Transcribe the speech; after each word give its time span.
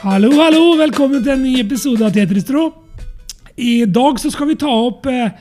Hallo, 0.00 0.30
hallo! 0.32 0.78
Velkommen 0.80 1.20
til 1.20 1.34
en 1.34 1.42
ny 1.44 1.58
episode 1.60 2.00
av 2.06 2.14
Tetristro. 2.14 2.62
I 3.60 3.82
dag 3.84 4.16
så 4.16 4.30
skal 4.32 4.48
vi 4.48 4.54
ta 4.56 4.70
opp 4.72 5.04
eh, 5.12 5.34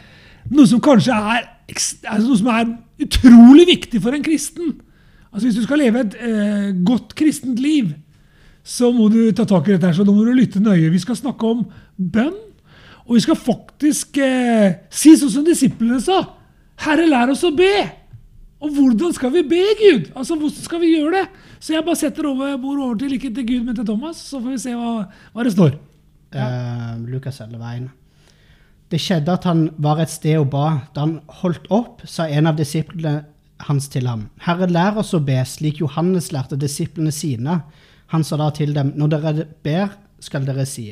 noe 0.51 0.67
som 0.67 0.81
kanskje 0.83 1.15
er, 1.15 1.45
altså 1.71 2.25
noe 2.25 2.39
som 2.41 2.49
er 2.51 2.73
utrolig 3.05 3.63
viktig 3.69 4.01
for 4.03 4.17
en 4.17 4.25
kristen. 4.25 4.73
Altså 5.31 5.45
Hvis 5.45 5.61
du 5.61 5.63
skal 5.63 5.79
leve 5.79 6.01
et 6.03 6.17
eh, 6.27 6.65
godt 6.83 7.15
kristent 7.15 7.61
liv, 7.63 7.93
så 8.59 8.91
må 8.91 9.07
du 9.13 9.31
ta 9.31 9.47
tak 9.47 9.69
i 9.69 9.77
dette. 9.77 9.93
her, 9.93 9.95
så 9.95 10.03
Da 10.03 10.11
må 10.11 10.27
du 10.27 10.35
lytte 10.35 10.59
nøye. 10.59 10.91
Vi 10.91 10.99
skal 11.05 11.15
snakke 11.15 11.53
om 11.55 11.63
bønn. 11.95 12.35
Og 13.07 13.15
vi 13.15 13.23
skal 13.23 13.39
faktisk 13.39 14.19
eh, 14.19 14.83
si 14.91 15.15
sånn 15.15 15.37
som 15.37 15.47
disiplene 15.47 16.03
sa. 16.03 16.19
Herre, 16.83 17.07
lær 17.07 17.31
oss 17.31 17.47
å 17.47 17.55
be! 17.55 17.77
Og 18.59 18.73
hvordan 18.75 19.13
skal 19.15 19.31
vi 19.33 19.43
be, 19.47 19.61
Gud? 19.79 20.09
Altså, 20.15 20.35
Hvordan 20.35 20.65
skal 20.65 20.81
vi 20.81 20.95
gjøre 20.97 21.13
det? 21.15 21.45
Så 21.59 21.73
jeg 21.73 21.85
bare 21.85 21.95
setter 21.95 22.27
over, 22.27 22.57
bord 22.59 22.81
over 22.83 22.97
til 22.99 23.13
ikke 23.15 23.31
til 23.35 23.47
Gud, 23.47 23.63
men 23.63 23.75
til 23.75 23.85
Thomas, 23.87 24.19
så 24.19 24.41
får 24.41 24.51
vi 24.51 24.59
se 24.59 24.75
hva, 24.75 25.05
hva 25.33 25.45
det 25.47 25.53
står. 25.55 25.77
Eh, 26.35 26.99
Lukas 27.07 27.39
11,1. 27.41 27.87
Det 28.89 28.99
skjedde 28.99 29.33
at 29.33 29.45
han 29.47 29.67
var 29.77 30.01
et 30.01 30.11
sted 30.11 30.39
og 30.41 30.49
ba. 30.51 30.65
Da 30.95 31.05
han 31.05 31.19
holdt 31.41 31.69
opp, 31.71 32.03
sa 32.09 32.27
en 32.27 32.49
av 32.49 32.57
disiplene 32.59 33.21
hans 33.67 33.89
til 33.91 34.07
ham, 34.07 34.29
Herre, 34.45 34.69
lær 34.71 35.01
oss 35.01 35.11
å 35.15 35.19
be, 35.23 35.35
slik 35.43 35.81
Johannes 35.81 36.29
lærte 36.31 36.55
disiplene 36.59 37.11
sine. 37.11 37.57
Han 38.13 38.23
sa 38.23 38.39
da 38.39 38.47
til 38.55 38.71
dem, 38.75 38.93
når 38.95 39.11
dere 39.13 39.47
ber, 39.65 39.97
skal 40.23 40.47
dere 40.47 40.65
si. 40.67 40.87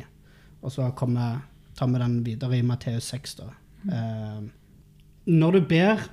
Og 0.61 0.73
så 0.73 0.89
kommer, 0.97 1.39
tar 1.77 1.89
vi 1.91 2.01
den 2.01 2.19
videre 2.25 2.59
i 2.59 2.65
Matteus 2.65 3.07
6. 3.13 3.37
Da. 3.39 3.47
Uh, 3.87 4.43
når 5.31 5.57
du 5.57 5.69
ber, 5.71 6.03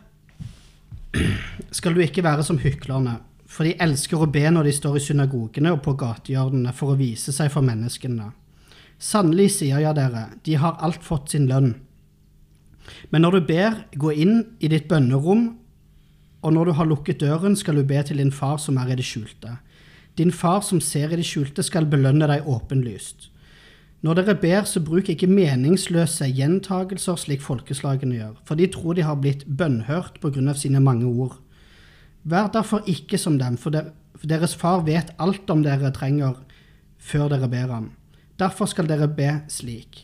skal 1.75 1.95
du 1.95 2.03
ikke 2.05 2.25
være 2.25 2.45
som 2.47 2.59
hyklerne, 2.63 3.19
for 3.47 3.67
de 3.67 3.77
elsker 3.83 4.21
å 4.21 4.31
be 4.31 4.45
når 4.51 4.69
de 4.69 4.75
står 4.75 4.99
i 4.99 5.05
synagogene 5.05 5.73
og 5.75 5.83
på 5.85 5.95
gatehjørnene 6.01 6.73
for 6.75 6.95
å 6.95 6.99
vise 6.99 7.35
seg 7.35 7.53
for 7.55 7.67
menneskene. 7.67 8.31
Sannelig 8.99 9.51
sier 9.59 9.83
jeg 9.83 9.97
dere, 9.99 10.29
de 10.47 10.57
har 10.59 10.79
alt 10.83 11.05
fått 11.05 11.35
sin 11.35 11.49
lønn. 11.51 11.75
Men 13.11 13.25
når 13.25 13.39
du 13.39 13.47
ber, 13.49 13.77
gå 13.97 14.13
inn 14.13 14.41
i 14.61 14.71
ditt 14.73 14.89
bønnerom, 14.91 15.47
og 16.45 16.53
når 16.53 16.69
du 16.69 16.73
har 16.79 16.89
lukket 16.89 17.23
døren, 17.23 17.57
skal 17.57 17.79
du 17.81 17.87
be 17.89 18.01
til 18.05 18.21
din 18.21 18.33
far 18.33 18.59
som 18.61 18.77
er 18.81 18.93
i 18.93 18.99
det 18.99 19.07
skjulte. 19.09 19.57
Din 20.19 20.33
far 20.33 20.61
som 20.63 20.81
ser 20.85 21.13
i 21.13 21.19
det 21.19 21.27
skjulte, 21.27 21.65
skal 21.65 21.89
belønne 21.91 22.29
deg 22.31 22.49
åpenlyst. 22.49 23.31
Når 24.05 24.19
dere 24.19 24.35
ber, 24.37 24.67
så 24.69 24.83
bruk 24.85 25.09
ikke 25.09 25.31
meningsløse 25.31 26.27
gjentagelser 26.29 27.17
slik 27.17 27.41
folkeslagene 27.41 28.19
gjør, 28.19 28.35
for 28.45 28.61
de 28.61 28.67
tror 28.69 28.99
de 28.99 29.05
har 29.07 29.17
blitt 29.17 29.47
bønnhørt 29.49 30.19
på 30.21 30.29
grunn 30.35 30.51
av 30.53 30.59
sine 30.61 30.83
mange 30.85 31.09
ord. 31.09 31.39
Vær 32.29 32.51
derfor 32.53 32.85
ikke 32.91 33.17
som 33.21 33.39
dem, 33.41 33.57
for, 33.57 33.73
deres 34.25 34.55
far 34.61 34.83
vet 34.85 35.15
alt 35.21 35.49
om 35.53 35.63
dere 35.65 35.93
trenger 35.97 36.37
før 37.01 37.31
dere 37.33 37.49
ber 37.49 37.73
ham. 37.73 37.87
Derfor 38.41 38.69
skal 38.69 38.91
dere 38.91 39.09
be 39.09 39.31
slik. 39.49 40.03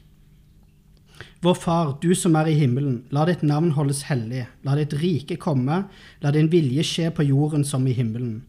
Vår 1.45 1.57
Far, 1.57 1.93
du 2.01 2.15
som 2.17 2.37
er 2.37 2.49
i 2.49 2.57
himmelen, 2.57 3.03
la 3.13 3.27
ditt 3.29 3.43
navn 3.45 3.73
holdes 3.77 4.03
hellig, 4.09 4.47
la 4.65 4.77
ditt 4.77 4.95
rike 5.01 5.37
komme, 5.41 5.83
la 6.21 6.33
din 6.33 6.49
vilje 6.53 6.85
skje 6.85 7.11
på 7.17 7.25
jorden 7.29 7.65
som 7.65 7.85
i 7.89 7.97
himmelen. 7.97 8.43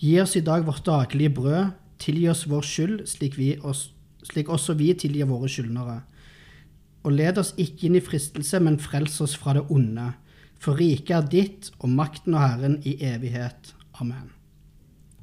Gi 0.00 0.14
oss 0.20 0.36
i 0.36 0.44
dag 0.44 0.64
vårt 0.68 0.84
daglige 0.84 1.32
brød, 1.36 1.72
tilgi 2.00 2.28
oss 2.32 2.46
vår 2.48 2.64
skyld, 2.64 3.02
slik, 3.08 3.36
vi 3.36 3.54
oss, 3.60 3.90
slik 4.26 4.50
også 4.52 4.76
vi 4.78 4.92
tilgir 4.98 5.28
våre 5.30 5.48
skyldnere. 5.50 6.00
Og 7.06 7.14
led 7.16 7.40
oss 7.40 7.54
ikke 7.60 7.88
inn 7.88 7.96
i 7.96 8.04
fristelse, 8.04 8.60
men 8.60 8.80
frels 8.82 9.16
oss 9.24 9.36
fra 9.40 9.54
det 9.56 9.64
onde. 9.72 10.10
For 10.60 10.76
riket 10.76 11.14
er 11.16 11.28
ditt, 11.32 11.70
og 11.80 11.92
makten 11.96 12.36
og 12.36 12.44
Herren 12.44 12.78
i 12.84 12.98
evighet. 13.08 13.72
Amen. 14.02 14.28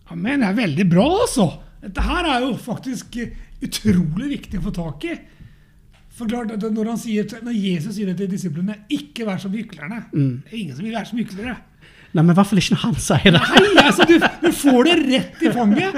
Amen. 0.10 0.42
Det 0.42 0.50
er 0.50 0.62
veldig 0.64 0.88
bra, 0.90 1.08
altså. 1.22 1.48
Dette 1.84 2.02
her 2.02 2.30
er 2.32 2.46
jo 2.48 2.56
faktisk 2.58 3.20
utrolig 3.62 4.32
viktig 4.34 4.60
å 4.60 4.66
få 4.66 4.74
tak 4.74 5.06
i. 5.06 5.18
For 6.18 6.30
klart 6.30 6.50
når, 6.58 6.88
han 6.90 6.98
sier, 6.98 7.28
når 7.46 7.54
Jesus 7.54 7.94
sier 8.00 8.10
det 8.10 8.18
til 8.18 8.32
disiplene, 8.32 8.80
ikke 8.90 9.28
vær 9.28 9.42
som 9.42 9.54
hyklerne. 9.54 10.08
Det 10.10 10.56
er 10.56 10.62
ingen 10.64 10.78
som 10.78 10.88
vil 10.88 10.98
være 10.98 11.10
som 11.12 11.22
hyklere. 11.22 11.58
Nei, 12.16 12.24
men 12.24 12.32
i 12.32 12.36
hvert 12.38 12.48
fall 12.50 12.60
ikke 12.62 12.74
når 12.76 12.82
han 12.86 12.96
sier 13.04 13.34
det. 13.36 13.42
Nei, 13.76 13.84
altså, 13.84 14.06
du, 14.08 14.16
du 14.42 14.48
får 14.56 14.88
det 14.88 14.94
rett 15.04 15.42
i 15.44 15.52
fanget. 15.54 15.98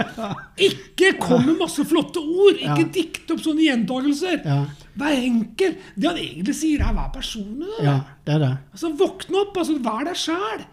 Ikke 0.69 1.11
kom 1.21 1.45
med 1.45 1.59
masse 1.61 1.85
flotte 1.87 2.19
ord. 2.23 2.57
Ikke 2.57 2.81
Ja. 2.81 2.87
dikt 2.97 3.31
opp 3.35 3.43
sånne 3.45 3.67
gjentagelser. 3.67 4.41
Ja. 4.43 4.57
Vær 4.99 5.13
enkel. 5.15 5.77
Det 5.95 6.09
han 6.09 6.17
egentlig 6.19 6.55
sier, 6.57 6.81
er 6.83 6.97
vær 6.97 7.11
personlig. 7.13 7.69
Ja, 7.85 7.99
det 8.25 8.35
er 8.35 8.43
det. 8.43 8.51
Altså, 8.73 8.91
Våkne 8.99 9.43
opp. 9.45 9.57
altså 9.61 9.77
Vær 9.85 10.03
deg 10.09 10.17
sjæl. 10.19 10.65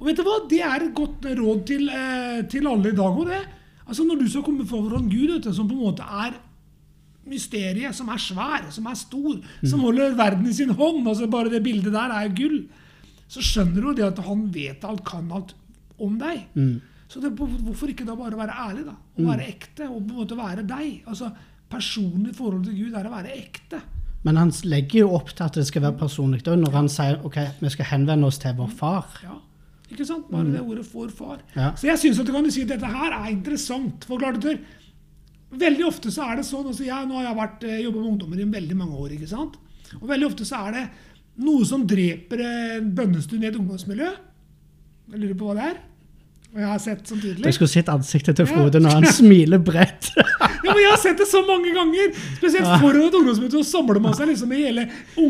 Og 0.00 0.06
vet 0.08 0.16
du 0.18 0.24
hva? 0.26 0.38
Det 0.50 0.60
er 0.62 0.82
et 0.88 0.94
godt 0.94 1.24
råd 1.38 1.62
til, 1.68 1.88
eh, 1.90 2.42
til 2.50 2.66
alle 2.70 2.92
i 2.92 2.96
dag 2.96 3.12
òg, 3.22 3.26
det. 3.28 3.44
Altså 3.88 4.04
Når 4.08 4.18
du 4.20 4.28
skal 4.28 4.42
komme 4.46 4.66
foran 4.68 5.08
Gud, 5.10 5.30
vet 5.36 5.42
du, 5.44 5.52
som 5.52 5.68
på 5.68 5.74
en 5.74 5.84
måte 5.84 6.04
er 6.24 6.32
mysteriet, 7.28 7.94
som 7.96 8.08
er 8.08 8.20
svær, 8.22 8.66
som 8.72 8.86
er 8.88 8.96
stor, 8.96 9.38
som 9.68 9.80
holder 9.84 10.14
verden 10.16 10.46
i 10.48 10.52
sin 10.56 10.70
hånd 10.72 11.06
altså 11.06 11.28
Bare 11.30 11.50
det 11.52 11.62
bildet 11.64 11.92
der 11.92 12.14
er 12.14 12.28
gull. 12.32 12.62
Så 13.28 13.42
skjønner 13.44 13.84
du 13.84 13.90
det 13.94 14.06
at 14.06 14.22
han 14.24 14.46
vet 14.52 14.84
alt, 14.88 15.04
kan 15.04 15.28
alt 15.36 15.54
om 16.00 16.16
deg. 16.20 16.46
Så 17.08 17.20
det, 17.20 17.32
hvorfor 17.36 17.88
ikke 17.92 18.06
da 18.08 18.14
bare 18.16 18.36
være 18.38 18.56
ærlig, 18.68 18.84
da? 18.88 18.94
Og 19.18 19.28
være 19.28 19.48
ekte, 19.48 19.88
og 19.88 20.02
på 20.02 20.12
en 20.12 20.18
måte 20.22 20.36
være 20.38 20.64
deg? 20.68 21.02
Altså 21.08 21.30
Personlig 21.68 22.32
forhold 22.32 22.64
til 22.64 22.76
Gud 22.78 22.94
er 22.96 23.04
å 23.04 23.12
være 23.12 23.34
ekte. 23.36 23.82
Men 24.24 24.38
han 24.40 24.50
legger 24.64 25.02
jo 25.02 25.10
opp 25.18 25.34
til 25.36 25.44
at 25.44 25.58
det 25.58 25.66
skal 25.68 25.84
være 25.84 25.98
personlig 26.00 26.40
da, 26.46 26.54
når 26.56 26.72
han 26.72 26.88
sier 26.88 27.20
ok, 27.28 27.36
vi 27.60 27.72
skal 27.74 27.90
henvende 27.90 28.26
oss 28.30 28.40
til 28.40 28.56
vår 28.56 28.70
far. 28.78 29.18
Ja, 29.22 29.36
ikke 29.92 30.06
sant? 30.08 30.30
Bare 30.32 30.48
det 30.48 30.62
ordet 30.64 30.86
'for 30.86 31.08
far'. 31.12 31.44
Ja. 31.54 31.74
Så 31.76 31.86
jeg 31.86 31.98
syns 31.98 32.20
at 32.20 32.26
du 32.26 32.32
kan 32.32 32.50
si 32.50 32.62
at 32.62 32.68
dette 32.68 32.86
her 32.86 33.12
er 33.12 33.30
interessant. 33.30 34.04
For 34.04 34.18
klart 34.18 34.36
at 34.36 34.42
det- 34.42 34.60
Veldig 35.50 35.86
ofte 35.86 36.10
så 36.10 36.30
er 36.30 36.36
det 36.36 36.44
sånn 36.44 36.66
altså 36.66 36.84
jeg, 36.84 37.08
Nå 37.08 37.14
har 37.14 37.22
jeg 37.24 37.36
vært, 37.36 37.64
eh, 37.64 37.82
jobbet 37.84 38.02
med 38.02 38.10
ungdommer 38.12 38.40
i 38.40 38.44
veldig 38.44 38.76
mange 38.76 38.92
år. 38.92 39.08
ikke 39.12 39.28
sant? 39.28 39.56
Og 40.00 40.08
veldig 40.08 40.26
ofte 40.26 40.44
så 40.44 40.68
er 40.68 40.72
det 40.72 40.90
noe 41.38 41.64
som 41.68 41.84
dreper 41.86 42.40
en 42.44 42.88
bønnestund 42.94 43.44
i 43.44 43.48
et 43.50 43.56
ungdomsmiljø. 43.58 44.08
Jeg 45.12 45.20
lurer 45.22 45.36
på 45.38 45.46
hva 45.48 45.54
det 45.58 45.66
er. 45.72 45.76
Og 46.48 46.60
jeg 46.62 46.68
har 46.70 46.78
sett 46.80 47.10
sånn 47.10 47.20
tydelig. 47.20 47.44
Du 47.44 47.52
skulle 47.52 47.68
sett 47.70 47.88
ansiktet 47.92 48.38
til 48.40 48.46
Frode 48.48 48.80
når 48.80 48.94
han 48.98 49.06
smiler 49.20 49.60
bredt. 49.62 50.10
Ja, 50.68 50.72
men 50.74 50.82
Jeg 50.82 50.90
har 50.90 50.98
sett 51.00 51.20
det 51.20 51.26
så 51.30 51.40
mange 51.46 51.70
ganger! 51.72 52.10
Spesielt 52.36 52.66
foran 52.82 53.04
et 53.06 53.14
ungdomsmøte. 53.14 53.60
Så 53.62 53.70
samler 53.78 54.00
man 54.02 54.12
seg 54.18 54.26
liksom 54.28 54.50
i 54.52 54.58
hele 54.66 54.82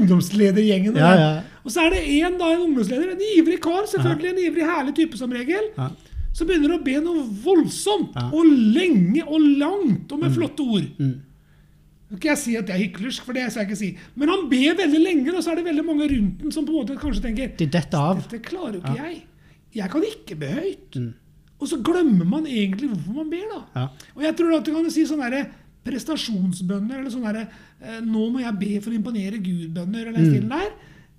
ungdomsledergjengen. 0.08 0.96
Ja, 0.98 1.10
ja. 1.20 1.28
Og 1.62 1.70
så 1.74 1.84
er 1.84 1.92
det 1.94 2.00
en, 2.16 2.38
da, 2.40 2.48
en 2.54 2.62
ungdomsleder, 2.64 3.10
en 3.12 3.22
ivrig 3.36 3.58
kar, 3.62 3.84
selvfølgelig 3.90 4.30
en 4.32 4.40
ivrig, 4.46 4.64
herlig 4.66 4.94
type 4.96 5.20
som 5.20 5.30
regel, 5.34 5.68
Ja. 5.76 5.90
som 6.34 6.48
begynner 6.48 6.74
å 6.78 6.80
be 6.82 6.96
noe 7.04 7.22
voldsomt 7.44 8.16
Ja. 8.16 8.28
og 8.32 8.48
lenge 8.48 9.22
og 9.26 9.44
langt 9.60 10.12
og 10.16 10.22
med 10.24 10.32
flotte 10.34 10.64
ord. 10.64 10.88
Mm. 10.98 11.14
Nå 12.08 12.16
skal 12.16 12.30
jeg 12.30 12.40
si 12.40 12.56
at 12.56 12.66
det 12.66 12.74
er 12.74 12.82
hyklersk, 12.86 13.24
for 13.26 13.36
det 13.36 13.44
skal 13.52 13.64
jeg 13.66 13.68
ikke 13.68 13.78
si. 13.82 13.88
Men 14.16 14.30
han 14.32 14.46
ber 14.48 14.76
veldig 14.78 15.00
lenge, 15.02 15.32
og 15.36 15.42
så 15.44 15.52
er 15.52 15.60
det 15.60 15.64
veldig 15.66 15.84
mange 15.84 16.06
rundt 16.08 16.38
den 16.40 16.52
som 16.54 16.64
på 16.64 16.72
en 16.72 16.78
måte 16.80 16.96
kanskje 17.00 17.22
tenker 17.26 17.50
De 17.60 17.66
dette, 17.68 17.94
av. 18.00 18.22
dette 18.22 18.40
klarer 18.46 18.78
jo 18.78 18.80
ikke 18.80 18.96
jeg. 18.96 19.18
Jeg 19.76 19.90
kan 19.92 20.06
ikke 20.08 20.36
be 20.40 20.48
høyt. 20.56 20.98
Og 21.58 21.68
så 21.68 21.76
glemmer 21.84 22.24
man 22.24 22.46
egentlig 22.46 22.88
hvorfor 22.94 23.18
man 23.18 23.30
ber. 23.30 23.44
da. 23.50 23.58
Mm. 23.58 23.74
Ja. 23.76 24.12
Og 24.16 24.22
jeg 24.24 24.36
tror 24.40 24.56
at 24.56 24.64
du 24.64 24.72
kan 24.72 24.90
si 24.94 25.04
sånn 25.10 25.20
der 25.26 25.50
prestasjonsbønner, 25.88 27.00
eller 27.00 27.12
sånn 27.12 27.26
der, 27.28 27.48
eh, 27.82 28.00
'nå 28.00 28.30
må 28.32 28.40
jeg 28.40 28.58
be 28.58 28.80
for 28.80 28.90
å 28.90 28.98
imponere 28.98 29.42
Gud'-bønner, 29.42 30.00
eller 30.08 30.12
den 30.12 30.30
stilen 30.32 30.48
der, 30.48 30.72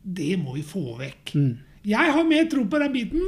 det 0.04 0.40
må 0.40 0.56
vi 0.56 0.62
få 0.64 0.98
vekk. 0.98 1.34
Jeg 1.86 2.12
har 2.14 2.24
mer 2.24 2.46
tro 2.50 2.66
på 2.66 2.80
den 2.80 2.94
biten. 2.94 3.22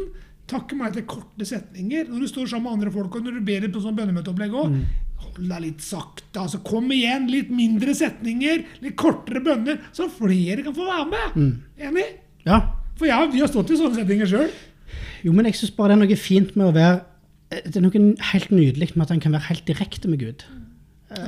Takke 0.48 0.76
meg 0.76 0.94
til 0.94 1.04
korte 1.04 1.46
setninger. 1.46 2.10
Når 2.10 2.20
du 2.20 2.28
står 2.28 2.48
sammen 2.50 2.64
med 2.64 2.74
andre 2.74 2.92
folk, 2.92 3.16
og 3.16 3.24
når 3.24 3.40
du 3.40 3.42
ber 3.42 3.68
på 3.70 3.82
sånn 3.82 3.96
bønnemøteopplegg 3.96 4.52
òg, 4.52 4.74
hold 5.22 5.48
deg 5.52 5.62
litt 5.66 5.82
sakte. 5.86 6.42
altså 6.44 6.60
Kom 6.66 6.92
igjen, 6.94 7.28
litt 7.32 7.52
mindre 7.54 7.94
setninger, 7.98 8.64
litt 8.84 8.98
kortere 9.00 9.42
bønner, 9.46 9.80
så 9.96 10.10
flere 10.12 10.64
kan 10.66 10.76
få 10.78 10.88
være 10.90 11.08
med. 11.14 11.54
Enig? 11.80 12.08
Ja. 12.46 12.62
For 12.98 13.10
jeg, 13.10 13.32
vi 13.34 13.40
har 13.42 13.50
stått 13.52 13.72
i 13.74 13.78
sånne 13.80 13.98
setninger 14.02 14.30
sjøl. 14.30 14.50
Jo, 15.26 15.34
men 15.38 15.46
jeg 15.48 15.56
syns 15.60 15.76
bare 15.78 15.94
det 15.94 16.00
er 16.00 16.04
noe 16.06 16.18
fint 16.20 16.56
med 16.58 16.72
å 16.72 16.74
være 16.76 17.00
Det 17.52 17.76
er 17.78 17.84
noe 17.84 18.02
helt 18.32 18.52
nydelig 18.56 18.94
med 18.96 19.04
at 19.06 19.12
en 19.12 19.20
kan 19.24 19.34
være 19.36 19.50
helt 19.50 19.66
direkte 19.68 20.08
med 20.08 20.22
Gud. 20.24 20.44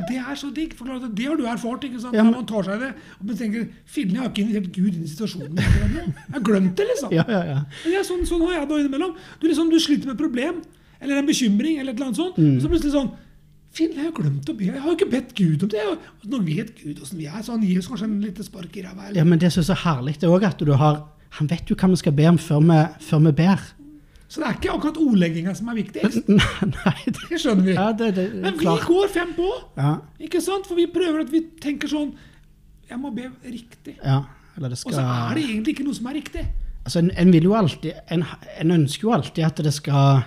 Det 0.07 0.15
er 0.15 0.35
så 0.39 0.47
digg. 0.55 0.73
for 0.77 0.85
Det 0.87 1.25
har 1.27 1.35
du 1.35 1.43
erfart. 1.43 1.83
ikke 1.83 1.99
sant? 1.99 2.15
Ja, 2.15 2.23
men- 2.23 2.33
man 2.33 2.45
tar 2.45 2.63
seg 2.63 2.79
det. 2.79 2.93
Og 3.19 3.25
man 3.27 3.35
tenker 3.35 3.67
Fillen, 3.85 4.13
jeg 4.15 4.21
har 4.21 4.29
ikke 4.29 4.41
invitert 4.45 4.71
Gud 4.71 4.93
inn 4.95 5.03
i 5.03 5.07
situasjonen. 5.11 5.57
Jeg 5.57 6.13
har 6.31 6.39
glemt 6.39 6.75
det, 6.77 6.87
liksom. 6.87 7.11
Ja, 7.19 7.25
ja, 7.27 7.43
ja. 7.43 7.59
Det 7.83 7.93
er 7.93 8.03
sånn, 8.07 8.23
sånn 8.25 8.41
har 8.47 8.61
jeg 8.61 8.69
det 8.69 8.79
innimellom. 8.85 9.15
Du, 9.41 9.47
liksom, 9.49 9.69
du 9.69 9.77
sliter 9.79 10.07
med 10.07 10.15
et 10.15 10.23
problem, 10.23 10.61
eller 11.01 11.17
en 11.19 11.25
bekymring, 11.27 11.79
eller 11.79 11.91
et 11.91 11.97
eller 11.99 12.05
annet 12.07 12.21
sånt. 12.21 12.37
Mm. 12.37 12.55
Og 12.55 12.61
så 12.63 12.71
plutselig 12.71 12.93
sånn 12.95 13.11
Fillen, 13.73 13.97
jeg 13.97 14.05
har 14.05 14.13
glemt 14.13 14.49
å 14.49 14.53
be. 14.53 14.67
Jeg 14.69 14.81
har 14.81 14.91
jo 14.91 14.97
ikke 14.99 15.09
bedt 15.09 15.31
Gud 15.37 15.63
om 15.65 15.69
det. 15.73 15.83
Nå 16.29 16.39
vet 16.45 16.75
Gud 16.77 16.99
åssen 17.01 17.17
vi 17.17 17.25
er, 17.25 17.39
så 17.41 17.55
han 17.55 17.63
gir 17.65 17.79
oss 17.81 17.87
kanskje 17.89 18.05
en 18.05 18.19
liten 18.21 18.45
spark 18.45 18.75
i 18.77 18.83
ræva. 18.85 19.09
ja 19.15 19.23
men 19.25 19.41
det 19.41 19.49
som 19.53 19.63
er 19.63 19.69
så 19.71 19.77
herlig, 19.81 20.19
det 20.21 20.27
er 20.29 20.35
òg 20.35 20.45
at 20.49 20.61
du 20.61 20.73
har 20.77 21.07
Han 21.33 21.47
vet 21.49 21.65
jo 21.65 21.73
hva 21.73 21.87
vi 21.89 21.97
skal 21.97 22.13
be 22.13 22.27
om 22.29 22.37
før 22.37 22.59
vi, 22.61 22.75
før 23.01 23.21
vi 23.25 23.31
ber. 23.39 23.61
Så 24.29 24.41
det 24.41 24.45
er 24.47 24.57
ikke 24.59 24.73
akkurat 24.75 24.97
ordlegginga 25.01 25.55
som 25.57 25.71
er 25.71 25.79
viktigst. 25.79 26.27
Nei, 26.39 26.67
nei 26.69 26.93
det, 27.07 27.23
Det 27.31 27.39
skjønner 27.41 27.65
vi. 27.65 27.73
ja, 27.73 27.87
det, 27.97 28.11
det, 28.17 28.27
Men 28.43 28.53
vi 28.59 28.67
klart. 28.67 28.85
går 28.85 29.09
fem 29.13 29.33
på. 29.33 29.49
Ja, 29.77 29.95
Ikke 30.21 30.41
sant? 30.45 30.69
For 30.69 30.77
vi 30.77 30.85
prøver 30.93 31.25
at 31.25 31.33
vi 31.33 31.41
tenker 31.61 31.89
sånn 31.89 32.13
Jeg 32.89 33.01
må 33.01 33.09
be 33.13 33.31
riktig. 33.45 33.97
ja. 34.03 34.21
Eller 34.53 34.69
det 34.69 34.77
Og 34.85 34.93
så 34.93 35.01
er 35.01 35.33
det 35.33 35.43
egentlig 35.47 35.73
ikke 35.73 35.85
noe 35.87 35.97
som 35.97 36.05
er 36.11 36.19
riktig. 36.19 36.45
Altså, 36.85 36.99
en, 36.99 37.09
en 37.17 37.53
alltid 37.57 37.93
en, 38.13 38.23
en 38.61 38.71
ønsker 38.77 39.07
jo 39.07 39.13
alltid 39.15 39.45
at 39.47 39.61
det 39.65 39.73
skal 39.73 40.21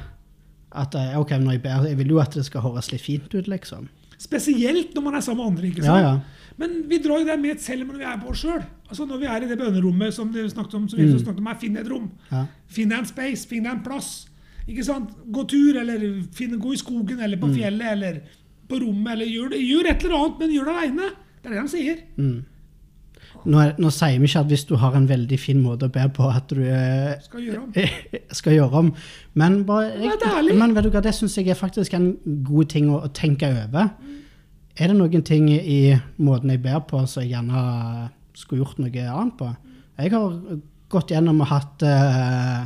at 0.77 0.97
eh, 0.99 1.15
ok, 1.19 1.37
når 1.43 1.57
jeg 1.57 1.63
ber, 1.65 1.87
jeg 1.91 1.99
vil 2.01 2.15
jo 2.15 2.23
at 2.23 2.37
det 2.37 2.45
skal 2.47 2.65
høres 2.65 2.91
litt 2.93 3.05
fint 3.05 3.33
ut, 3.35 3.49
liksom. 3.51 3.89
Spesielt 4.21 4.95
når 4.97 5.05
man 5.05 5.19
er 5.19 5.25
sammen 5.25 5.43
med 5.43 5.53
andre. 5.53 5.71
ikke 5.73 5.85
sant? 5.85 6.03
ja. 6.03 6.17
ja. 6.17 6.37
Men 6.57 6.79
vi 6.89 6.99
drar 7.05 7.21
jo 7.21 7.27
det 7.29 7.35
med 7.37 7.59
selv 7.61 7.85
når 7.85 7.99
vi 8.01 8.07
er 8.09 8.21
på 8.23 8.31
oss 8.33 8.41
sjøl. 8.41 8.63
Altså 8.89 9.05
når 9.05 9.19
vi 9.21 9.27
er 9.29 9.45
i 9.45 9.49
det 9.51 9.59
bønnerommet 9.61 10.15
som 10.17 10.31
vi 10.33 10.47
snakket 10.49 10.79
om, 10.79 10.87
som 10.89 11.03
Jesus 11.03 11.21
snakket 11.21 11.43
om 11.43 11.51
her, 11.51 11.59
finn 11.61 11.77
et 11.77 11.91
rom. 11.91 12.07
Ja. 12.31 12.47
Finn 12.73 12.89
deg 12.89 13.03
en 13.03 13.09
space, 13.11 13.45
finn 13.51 13.67
deg 13.67 13.75
en 13.75 13.83
plass. 13.85 14.09
Ikke 14.65 14.87
sant? 14.87 15.13
Gå 15.37 15.45
tur, 15.53 15.77
eller 15.83 16.07
finn, 16.35 16.57
gå 16.63 16.73
i 16.73 16.81
skogen, 16.81 17.21
eller 17.21 17.37
på 17.43 17.51
fjellet, 17.53 17.91
eller 17.93 18.23
på 18.71 18.81
rommet, 18.83 19.13
eller 19.13 19.29
gjør, 19.29 19.53
gjør 19.61 19.91
et 19.93 20.07
eller 20.07 20.17
annet, 20.17 20.41
men 20.41 20.55
gjør 20.57 20.71
det 20.71 20.77
aleine. 20.79 21.11
Det 21.37 21.51
er 21.51 21.55
det 21.55 21.61
han 21.61 21.71
sier. 21.71 22.01
Nå, 23.47 23.61
er, 23.63 23.73
nå 23.79 23.91
sier 23.95 24.19
vi 24.19 24.27
ikke 24.27 24.43
at 24.43 24.51
hvis 24.51 24.65
du 24.67 24.75
har 24.81 24.97
en 24.99 25.07
veldig 25.07 25.39
fin 25.39 25.61
måte 25.63 25.87
å 25.87 25.93
be 25.93 26.03
på, 26.17 26.27
at 26.27 26.51
du 26.51 26.63
eh, 26.67 27.15
Skal 27.23 27.45
gjøre 27.45 27.63
om. 27.63 27.73
skal 28.41 28.57
gjøre 28.57 28.83
om. 28.83 28.93
Men, 29.39 29.61
bare, 29.69 29.93
jeg, 30.03 30.57
men 30.59 30.75
vet 30.75 30.89
du 30.89 30.91
hva, 30.91 31.03
det 31.05 31.15
syns 31.15 31.37
jeg 31.39 31.53
er 31.55 31.59
faktisk 31.59 31.95
en 31.99 32.13
god 32.47 32.73
ting 32.75 32.91
å, 32.91 33.05
å 33.07 33.13
tenke 33.15 33.51
over. 33.53 33.93
Er 34.77 34.91
det 34.93 34.97
noen 34.99 35.25
ting 35.25 35.49
i 35.55 35.81
måten 36.21 36.53
jeg 36.53 36.65
ber 36.65 36.83
på 36.89 37.05
som 37.09 37.23
jeg 37.25 37.37
gjerne 37.37 37.61
skulle 38.37 38.65
gjort 38.65 38.81
noe 38.83 39.05
annet 39.13 39.39
på? 39.39 39.53
Jeg 39.97 40.13
har 40.13 40.41
gått 40.93 41.15
gjennom 41.15 41.41
og 41.45 41.53
hatt 41.53 41.87
eh, 41.87 42.65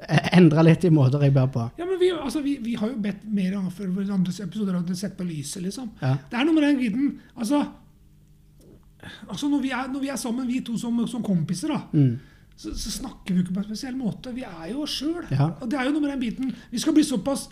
Endra 0.38 0.64
litt 0.64 0.84
i 0.86 0.90
måter 0.94 1.22
jeg 1.26 1.34
ber 1.34 1.50
på. 1.52 1.66
Ja, 1.76 1.84
men 1.84 1.98
vi, 2.00 2.08
altså, 2.14 2.40
vi, 2.44 2.56
vi 2.62 2.72
har 2.78 2.88
jo 2.88 2.96
bedt 3.04 3.26
mer 3.28 3.58
for 3.74 3.84
andre 4.00 4.32
episoder 4.32 4.78
at 4.78 4.88
det 4.88 4.96
setter 4.96 5.18
på 5.20 5.28
lyset, 5.28 5.60
liksom. 5.66 5.90
Ja. 6.00 6.14
Det 6.30 6.38
er 6.38 6.46
noe 6.48 6.56
med 6.56 6.64
den 6.64 6.78
griden. 6.80 7.10
Altså, 7.36 7.60
altså 9.28 9.48
når, 9.48 9.62
vi 9.62 9.70
er, 9.70 9.86
når 9.92 10.00
vi 10.00 10.08
er 10.08 10.16
sammen, 10.16 10.46
vi 10.48 10.60
to 10.66 10.76
som, 10.78 11.06
som 11.06 11.22
kompiser, 11.22 11.68
da, 11.68 11.80
Mm. 11.92 12.18
så, 12.56 12.74
så 12.76 12.90
snakker 12.98 13.34
vi 13.34 13.40
ikke 13.44 13.54
på 13.54 13.62
en 13.62 13.70
spesiell 13.70 13.96
måte. 13.96 14.34
Vi 14.34 14.42
er 14.44 14.70
jo 14.72 14.82
oss 14.82 14.98
sjøl. 15.00 15.24
Ja. 15.30 15.50
Og 15.60 15.70
det 15.70 15.78
er 15.80 15.84
jo 15.88 15.92
noe 15.96 16.00
med 16.04 16.10
den 16.12 16.20
biten 16.20 16.54
Vi 16.70 16.78
skal 16.78 16.92
bli 16.92 17.02
såpass 17.04 17.48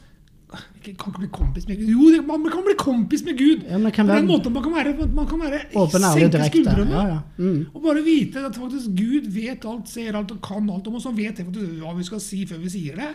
Vi 0.84 0.92
kan 0.96 1.10
ikke 1.12 1.18
bli 1.20 1.28
kompis 1.28 1.66
med 1.68 1.76
Gud. 1.80 1.88
Jo, 2.16 2.22
man 2.24 2.44
kan 2.52 2.62
bli 2.64 2.74
kompis 2.80 3.22
med 3.24 3.36
Gud! 3.36 3.64
Ja, 3.68 3.76
men 3.78 3.92
kan 3.92 4.06
på 4.06 4.12
være- 4.14 4.50
man 4.50 4.62
kan 4.64 4.72
være, 4.72 5.08
man 5.14 5.26
kan 5.28 5.40
være 5.40 5.58
Åpen, 5.76 6.00
senke 6.00 6.44
skuldrene. 6.48 6.90
Ja, 6.90 7.02
ja. 7.06 7.18
Mm. 7.36 7.66
Og 7.74 7.82
bare 7.82 8.02
vite 8.04 8.44
at 8.46 8.56
faktisk 8.56 8.86
Gud 8.96 9.28
vet 9.34 9.64
alt, 9.68 9.88
ser 9.88 10.16
alt 10.16 10.30
og 10.32 10.40
kan 10.42 10.70
alt 10.70 10.86
om 10.88 10.94
oss. 10.94 11.04
Og 11.06 11.16
vet 11.18 11.36
hva 11.44 11.92
vi 11.98 12.04
skal 12.04 12.20
si 12.20 12.46
før 12.46 12.62
vi 12.64 12.68
sier 12.72 12.96
det. 12.96 13.10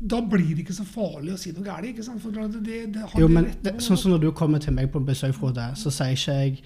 Da 0.00 0.20
blir 0.22 0.54
det 0.54 0.62
ikke 0.64 0.72
så 0.78 0.84
farlig 0.86 1.34
å 1.34 1.38
si 1.42 1.50
noe 1.52 1.64
galt. 1.66 1.84
ikke 1.90 2.04
sant? 2.06 2.22
For 2.22 2.30
det, 2.30 2.62
det, 2.64 2.78
det, 2.94 3.02
Jo, 3.18 3.26
men 3.28 3.50
det, 3.64 3.74
sånn 3.82 3.98
som 3.98 4.12
når 4.14 4.20
du 4.22 4.30
kommer 4.32 4.58
til 4.62 4.72
meg 4.72 4.92
på 4.92 5.02
besøk, 5.04 5.34
Frode, 5.34 5.72
så 5.76 5.90
sier 5.90 6.14
ikke 6.14 6.38
jeg 6.38 6.62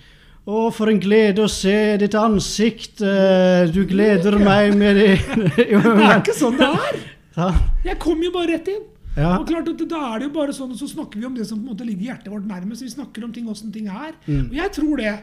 å, 0.47 0.69
for 0.77 0.91
en 0.93 0.99
glede 1.01 1.41
å 1.45 1.49
se 1.51 1.97
ditt 2.01 2.15
ansikt. 2.21 3.01
eh, 3.01 3.65
Du 3.73 3.85
gleder 3.89 4.37
meg 4.39 4.75
med 4.77 4.97
det 5.01 5.13
Jo, 5.73 5.81
Det 5.81 6.05
er 6.05 6.19
ikke 6.21 6.35
sånn 6.37 6.59
det 6.61 6.69
er! 6.69 6.99
ja, 7.39 7.49
Jeg 7.87 7.99
kom 8.03 8.21
jo 8.23 8.31
bare 8.35 8.53
rett 8.59 8.69
inn. 8.69 8.83
ja, 9.17 9.31
Og 9.39 9.47
klart 9.49 9.69
at 9.73 9.85
Da 9.89 10.03
er 10.13 10.19
det 10.21 10.29
jo 10.29 10.35
bare 10.37 10.53
sånn, 10.57 10.73
og 10.75 10.81
så 10.81 10.89
snakker 10.91 11.19
vi 11.23 11.27
om 11.31 11.35
det 11.39 11.47
som 11.49 11.59
på 11.63 11.65
en 11.65 11.73
måte 11.73 11.87
ligger 11.89 12.11
hjertet 12.13 12.33
vårt 12.33 12.45
nærmest. 12.51 12.85
Vi 12.85 12.93
snakker 12.93 13.25
om 13.25 13.33
ting, 13.33 13.47
hvordan 13.49 13.73
ting 13.73 13.89
er. 13.89 14.13
Mm. 14.27 14.51
Og 14.51 14.57
jeg 14.61 14.73
tror 14.77 15.01
det. 15.01 15.15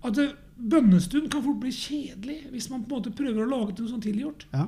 At 0.00 0.20
bønnestund 0.60 1.28
kan 1.32 1.42
fort 1.44 1.60
bli 1.60 1.70
kjedelig 1.72 2.38
hvis 2.52 2.70
man 2.72 2.82
på 2.84 2.94
en 2.94 2.98
måte 3.02 3.12
prøver 3.16 3.44
å 3.44 3.50
lage 3.50 3.76
noe 3.80 3.88
sånn 3.92 4.04
tilgjort. 4.04 4.46
ja. 4.56 4.66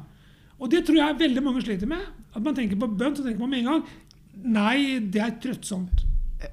Og 0.62 0.68
det 0.70 0.84
tror 0.86 0.94
jeg 1.00 1.16
veldig 1.18 1.42
mange 1.42 1.60
sliter 1.64 1.88
med. 1.90 2.02
At 2.36 2.42
man 2.44 2.54
tenker 2.54 2.78
på 2.78 2.86
bønn, 2.86 3.16
så 3.18 3.24
tenker 3.24 3.40
man 3.40 3.50
med 3.50 3.64
en 3.64 3.70
gang 3.72 3.80
Nei, 4.44 4.98
det 5.10 5.20
er 5.24 5.32
trøttsomt. 5.42 6.04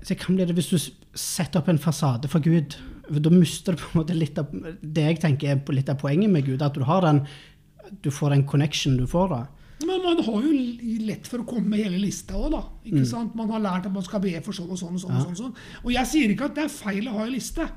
Det 0.07 0.15
kan 0.17 0.33
bli 0.35 0.47
det 0.49 0.55
hvis 0.57 0.71
du 0.71 0.77
setter 1.13 1.61
opp 1.61 1.69
en 1.69 1.77
fasade 1.81 2.27
for 2.31 2.41
Gud. 2.41 2.73
Da 3.09 3.29
mister 3.33 3.73
du 3.73 3.81
på 3.81 3.93
en 3.93 4.01
måte 4.03 4.17
litt 4.17 4.37
av 4.37 4.51
det 4.81 5.05
jeg 5.07 5.21
tenker 5.23 5.55
er 5.55 5.73
litt 5.73 5.89
av 5.89 5.97
poenget 6.01 6.29
med 6.29 6.45
Gud. 6.45 6.61
At 6.61 6.77
du 6.77 6.83
har 6.85 7.01
den 7.07 7.23
du 8.03 8.11
får 8.13 8.35
den 8.35 8.43
connection 8.45 8.97
du 8.97 9.07
får 9.09 9.31
da. 9.31 9.39
Men 9.87 10.03
man 10.03 10.19
har 10.23 10.43
jo 10.43 10.51
lett 11.07 11.27
for 11.29 11.41
å 11.41 11.47
komme 11.47 11.71
med 11.71 11.85
hele 11.85 11.97
lista 12.01 12.35
òg, 12.37 12.49
da. 12.51 12.59
Ikke 12.89 13.05
sant? 13.07 13.35
Man 13.39 13.49
har 13.53 13.63
lært 13.63 13.87
at 13.87 13.95
man 13.95 14.03
skal 14.05 14.21
be 14.21 14.33
for 14.45 14.53
sånn 14.55 14.69
og 14.69 14.77
sånn 14.77 14.97
og 14.97 15.01
sånn. 15.01 15.15
Og 15.15 15.23
sånn, 15.23 15.35
og 15.35 15.39
sånn. 15.39 15.83
Og 15.85 15.91
jeg 15.95 16.09
sier 16.11 16.33
ikke 16.33 16.49
at 16.49 16.57
det 16.57 16.65
er 16.67 16.73
feil 16.73 17.07
å 17.07 17.15
ha 17.15 17.25
en 17.25 17.33
liste. 17.33 17.67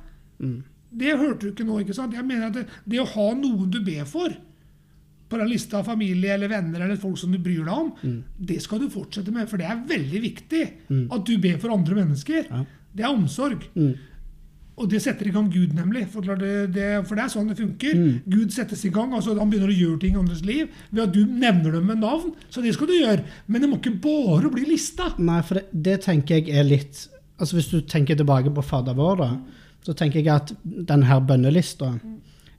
Det 0.92 1.12
hørte 1.16 1.46
du 1.46 1.52
ikke 1.52 1.64
nå. 1.68 1.78
ikke 1.80 1.96
sant? 1.96 2.16
Jeg 2.18 2.26
mener 2.28 2.50
at 2.50 2.58
det, 2.58 2.64
det 2.90 3.00
å 3.00 3.08
ha 3.14 3.28
noen 3.38 3.70
du 3.72 3.78
ber 3.86 4.02
for, 4.10 4.34
på 5.32 5.38
den 5.40 5.48
lista 5.48 5.78
av 5.78 5.86
familie 5.88 6.34
eller 6.34 6.50
venner 6.52 6.82
eller 6.84 6.98
folk 7.00 7.16
som 7.16 7.32
du 7.32 7.38
bryr 7.40 7.62
deg 7.64 7.72
om, 7.72 8.18
det 8.36 8.58
skal 8.66 8.82
du 8.82 8.90
fortsette 8.92 9.32
med. 9.32 9.48
For 9.48 9.62
det 9.62 9.70
er 9.70 9.86
veldig 9.88 10.20
viktig 10.26 10.64
at 11.06 11.28
du 11.30 11.36
ber 11.40 11.62
for 11.62 11.72
andre 11.72 12.02
mennesker. 12.02 12.50
Ja. 12.50 12.64
Det 12.92 13.06
er 13.06 13.14
omsorg. 13.14 13.62
Mm. 13.78 13.94
Og 14.80 14.88
det 14.88 15.02
setter 15.04 15.28
i 15.28 15.32
gang 15.34 15.50
Gud, 15.52 15.74
nemlig. 15.76 16.06
For, 16.12 16.24
det, 16.24 16.72
det, 16.72 16.86
for 17.06 17.18
det 17.18 17.26
er 17.26 17.32
sånn 17.32 17.50
det 17.50 17.58
funker. 17.58 17.98
Gud 18.32 18.54
settes 18.54 18.84
i 18.88 18.92
gang. 18.92 19.12
altså 19.14 19.34
Han 19.36 19.50
begynner 19.52 19.72
å 19.72 19.76
gjøre 19.76 19.98
ting 20.00 20.16
i 20.16 20.20
andres 20.20 20.44
liv 20.48 20.70
ved 20.90 21.02
at 21.04 21.12
du 21.12 21.20
nevner 21.28 21.76
dem 21.76 21.90
med 21.90 22.00
navn. 22.00 22.32
Så 22.48 22.64
det 22.64 22.72
skal 22.76 22.88
du 22.88 22.96
gjøre. 22.96 23.26
Men 23.46 23.64
det 23.64 23.70
må 23.70 23.78
ikke 23.80 23.98
bare 24.06 24.52
bli 24.52 24.64
lista. 24.70 25.10
Nei, 25.20 25.40
for 25.44 25.60
det, 25.60 25.66
det 25.88 25.98
tenker 26.08 26.40
jeg 26.40 26.54
er 26.56 26.68
litt 26.68 27.08
Altså 27.42 27.56
Hvis 27.56 27.72
du 27.72 27.80
tenker 27.90 28.14
tilbake 28.14 28.52
på 28.54 28.62
Fader 28.62 28.94
vår, 28.94 29.16
da, 29.18 29.28
så 29.82 29.94
tenker 29.98 30.20
jeg 30.20 30.30
at 30.30 30.52
denne 30.62 31.16
bønnelista 31.26 31.88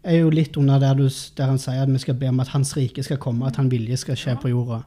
er 0.03 0.17
jo 0.17 0.31
litt 0.33 0.57
under 0.59 0.81
der, 0.81 0.97
du, 0.99 1.05
der 1.37 1.53
han 1.53 1.61
sier 1.61 1.85
at 1.85 1.91
vi 1.93 2.01
skal 2.03 2.17
be 2.19 2.27
om 2.27 2.41
at 2.43 2.51
Hans 2.51 2.73
rike 2.75 3.05
skal 3.05 3.21
komme, 3.21 3.47
at 3.47 3.61
Hans 3.61 3.71
vilje 3.71 4.01
skal 4.01 4.17
skje 4.19 4.33
på 4.41 4.51
jorda. 4.51 4.81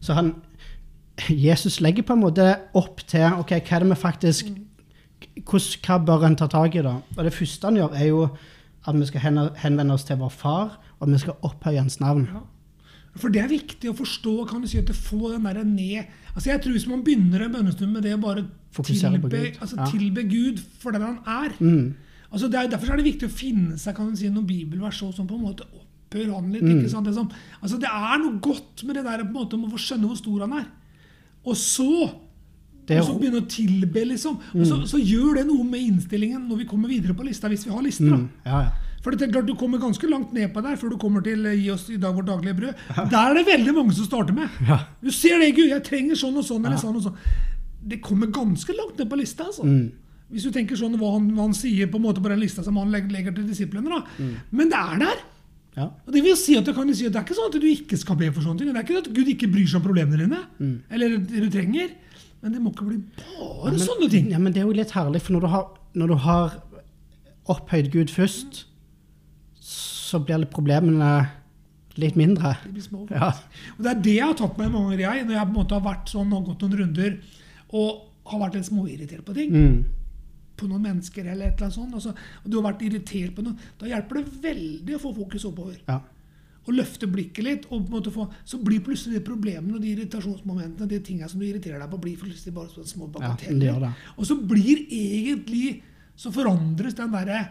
Så 0.00 0.16
han 0.16 0.32
Jesus 1.28 1.82
legger 1.84 2.06
på 2.06 2.16
en 2.16 2.24
måte 2.24 2.46
opp 2.78 3.04
til 3.10 3.26
ok, 3.42 3.52
hva 3.58 3.76
er 3.76 3.84
det 3.84 3.90
vi 3.90 4.00
faktisk 4.00 4.48
hvordan, 4.48 4.70
Hva 5.44 5.98
bør 6.04 6.24
en 6.26 6.36
ta 6.36 6.46
tak 6.48 6.74
i, 6.74 6.82
da? 6.82 6.96
Og 7.16 7.24
Det 7.24 7.32
første 7.34 7.64
han 7.70 7.76
gjør, 7.76 7.94
er 7.94 8.06
jo 8.08 8.28
at 8.86 8.94
vi 8.98 9.06
skal 9.06 9.20
henvende 9.56 9.94
oss 9.94 10.04
til 10.04 10.16
vår 10.20 10.28
far, 10.30 10.78
og 10.98 11.08
at 11.08 11.12
vi 11.14 11.18
skal 11.18 11.34
opphøye 11.42 11.78
hans 11.80 12.00
navn. 12.00 12.26
Ja. 12.32 12.40
For 13.16 13.28
det 13.30 13.42
er 13.44 13.48
viktig 13.48 13.90
å 13.90 13.94
forstå. 13.94 14.48
kan 14.50 14.60
du 14.60 14.66
si, 14.66 14.78
at 14.78 14.86
det 14.90 14.96
får 14.96 15.36
den 15.36 15.44
der 15.44 15.64
ned 15.64 16.04
Altså 16.34 16.50
jeg 16.50 16.62
tror 16.62 16.72
Hvis 16.72 16.86
man 16.90 17.04
begynner 17.04 17.44
en 17.44 17.52
bønnestund 17.52 17.92
med 17.92 18.02
det 18.02 18.14
å 18.16 18.20
bare 18.20 18.42
Fokusere 18.74 19.12
tilbe, 19.20 19.28
Gud. 19.30 19.58
altså 19.60 19.76
Ja. 19.78 19.84
tilbe 19.86 20.22
Gud 20.24 20.58
for 20.80 20.90
den 20.90 21.02
han 21.02 21.18
er 21.24 21.52
Mm. 21.60 21.94
Altså 22.32 22.48
det 22.50 22.54
er, 22.58 22.66
Derfor 22.70 22.92
er 22.92 22.96
det 22.96 23.04
viktig 23.04 23.28
å 23.28 23.30
finne 23.30 23.78
seg 23.78 23.94
kan 23.94 24.10
du 24.10 24.16
si, 24.16 24.28
noen 24.28 24.46
bibelvers 24.46 24.98
som 25.14 25.26
på 25.28 25.36
en 25.36 25.42
måte 25.46 25.62
opphøyer 25.62 26.34
han 26.34 26.50
litt. 26.52 26.62
Mm. 26.62 26.80
ikke 26.80 26.90
sant? 26.90 27.06
Det, 27.06 27.14
som, 27.14 27.30
altså 27.62 27.78
det 27.78 27.88
er 27.88 28.18
noe 28.18 28.40
godt 28.40 28.82
med 28.84 28.96
det 28.96 29.04
der 29.04 29.22
på 29.22 29.28
en 29.28 29.32
måte 29.32 29.54
om 29.54 29.64
å 29.64 29.70
få 29.70 29.78
skjønne 29.78 30.06
hvor 30.10 30.16
stor 30.16 30.40
han 30.40 30.52
er. 30.58 30.66
Og 31.46 31.54
så 31.54 32.10
Det 32.84 32.98
og 33.00 33.06
så 33.06 33.14
begynne 33.18 33.40
å 33.40 33.48
tilbe, 33.48 34.02
liksom. 34.10 34.34
Og 34.54 34.64
så, 34.68 34.80
så 34.88 34.98
gjør 35.00 35.38
det 35.40 35.46
noe 35.48 35.64
med 35.64 35.80
innstillingen 35.80 36.42
når 36.50 36.64
vi 36.64 36.66
kommer 36.68 36.90
videre 36.92 37.16
på 37.16 37.24
lista, 37.24 37.48
hvis 37.48 37.64
vi 37.64 37.72
har 37.72 37.82
lister. 37.84 38.10
da. 38.10 38.18
Mm. 38.20 38.28
Ja, 38.44 38.58
ja. 38.66 38.90
For 39.04 39.12
det 39.12 39.26
er 39.26 39.32
klart 39.34 39.48
Du 39.48 39.54
kommer 39.60 39.80
ganske 39.82 40.08
langt 40.08 40.32
ned 40.32 40.52
på 40.54 40.62
der 40.64 40.78
før 40.80 40.94
du 40.94 40.96
kommer 41.00 41.20
til 41.24 41.44
eh, 41.46 41.58
'gi 41.60 41.70
oss 41.74 41.90
i 41.92 41.98
dag 42.00 42.14
vårt 42.16 42.26
daglige 42.30 42.56
brød'. 42.60 43.10
Der 43.12 43.18
er 43.30 43.34
det 43.36 43.46
veldig 43.46 43.74
mange 43.76 43.92
som 43.92 44.06
starter 44.08 44.32
med. 44.32 44.48
Ja. 44.68 44.78
Du 45.02 45.10
ser 45.12 45.38
det, 45.38 45.54
Gud, 45.56 45.68
jeg 45.68 45.84
trenger 45.84 46.16
sånn 46.16 46.36
og 46.40 46.44
sånn. 46.44 46.64
eller 46.64 46.80
sånn 46.80 46.96
og 46.96 47.02
sånn. 47.02 47.18
Det 47.84 48.00
kommer 48.00 48.32
ganske 48.32 48.72
langt 48.72 48.98
ned 48.98 49.10
på 49.10 49.16
lista. 49.20 49.44
altså. 49.44 49.66
Mm. 49.68 49.92
Hvis 50.32 50.46
du 50.48 50.50
tenker 50.50 50.76
sånn 50.76 50.96
hva 50.96 51.12
han, 51.18 51.28
hva 51.36 51.44
han 51.44 51.54
sier 51.54 51.86
på 51.92 52.00
en 52.00 52.06
måte 52.06 52.22
på 52.24 52.32
den 52.32 52.40
lista 52.40 52.64
som 52.64 52.76
han 52.80 52.90
legger, 52.90 53.34
til 53.34 53.44
disiplene. 53.46 53.92
da. 53.92 54.00
Mm. 54.18 54.34
Men 54.50 54.72
det 54.72 54.80
er 54.80 54.98
der. 54.98 55.20
ja. 55.76 55.90
Og 56.06 56.12
Det 56.12 56.22
vil 56.24 56.36
si 56.36 56.56
at 56.56 56.64
kan 56.74 56.94
si 56.94 57.06
at 57.06 57.12
det 57.12 57.20
er 57.20 57.26
ikke 57.28 57.36
sånn 57.36 57.52
at 57.52 57.60
du 57.60 57.68
ikke 57.68 57.98
skal 58.00 58.16
be 58.16 58.32
for 58.32 58.40
sånne 58.40 58.58
ting. 58.58 58.72
Det 58.72 58.80
er 58.80 58.88
ikke 58.88 59.04
at 59.04 59.12
Gud 59.14 59.28
ikke 59.28 59.52
bryr 59.52 59.68
seg 59.68 59.82
om 59.82 59.86
problemene 59.90 60.24
dine. 60.24 60.40
Mm. 60.58 60.82
Eller 60.90 61.18
det 61.18 61.44
du 61.44 61.50
trenger. 61.50 61.92
Men 62.44 62.52
det 62.52 62.60
må 62.60 62.70
ikke 62.74 62.86
bli 62.90 62.98
bare 63.16 63.70
men- 63.72 63.80
sånne 63.80 64.10
ting. 64.12 64.30
Ja, 64.34 64.38
men 64.38 64.52
det 64.52 64.60
er 64.62 64.66
jo 64.68 64.76
litt 64.76 64.92
herlig, 64.92 65.22
for 65.24 65.32
når 65.32 65.40
du 65.46 65.50
har, 65.54 65.64
når 65.96 66.12
du 66.12 66.14
har 66.26 66.58
opphøyd 67.48 67.90
Gud 67.92 68.12
først, 68.12 68.64
så 69.64 70.20
blir 70.20 70.38
det 70.44 70.50
problemene 70.52 71.08
litt 72.00 72.16
mindre. 72.18 72.56
De 72.64 72.72
blir 72.74 72.84
små. 72.84 73.04
Ja. 73.10 73.30
Og 73.78 73.82
Det 73.84 73.90
er 73.92 74.00
det 74.02 74.14
jeg 74.18 74.26
har 74.26 74.34
tatt 74.38 74.58
meg 74.58 74.70
mange 74.72 74.96
ganger, 74.96 75.04
jeg, 75.16 75.26
når 75.26 75.36
jeg 75.38 75.46
på 75.46 75.52
en 75.54 75.58
måte 75.60 75.78
har 75.78 75.84
vært 75.86 76.12
sånn 76.12 76.32
og 76.36 76.48
gått 76.50 76.64
noen 76.66 76.78
runder 76.82 77.18
og 77.74 78.02
har 78.30 78.40
vært 78.40 78.54
litt 78.58 78.68
småirritert 78.68 79.24
på 79.24 79.34
ting. 79.36 79.52
Mm. 79.52 79.84
På 80.56 80.68
noen 80.70 80.82
mennesker 80.82 81.24
eller 81.26 81.46
et 81.48 81.54
eller 81.56 81.66
annet 81.70 81.78
sånt. 81.78 81.94
Altså, 81.94 82.12
og 82.44 82.50
du 82.50 82.60
har 82.60 82.66
vært 82.72 82.82
irritert 82.86 83.34
på 83.34 83.42
noe. 83.46 83.56
Da 83.80 83.86
hjelper 83.90 84.20
det 84.20 84.42
veldig 84.44 84.96
å 84.98 85.02
få 85.02 85.14
fokus 85.16 85.44
oppover. 85.48 85.78
ja. 85.88 86.00
Og 86.66 86.72
løfte 86.74 87.06
blikket 87.12 87.44
litt. 87.44 87.64
og 87.70 87.82
på 87.84 87.92
en 87.92 87.96
måte 87.98 88.10
få, 88.14 88.28
Så 88.44 88.58
blir 88.64 88.80
plutselig 88.80 89.18
de 89.18 89.24
problemene 89.26 89.74
og 89.74 89.82
de 89.82 89.92
irritasjonsmomentene 89.94 90.88
de 90.88 90.98
tingene 91.00 91.28
som 91.28 91.40
du 91.40 91.46
irriterer 91.46 91.78
deg 91.78 91.90
på, 91.90 92.00
blir 92.00 92.16
plutselig 92.16 92.54
bare 92.54 92.68
sånne 92.72 92.88
små 92.88 93.10
bagateller. 93.12 93.80
Ja. 93.80 93.92
Og 94.16 94.24
så 94.26 94.36
blir 94.40 94.86
egentlig 94.88 95.82
Så 96.16 96.30
forandres 96.32 96.94
den 96.94 97.10
derre 97.10 97.48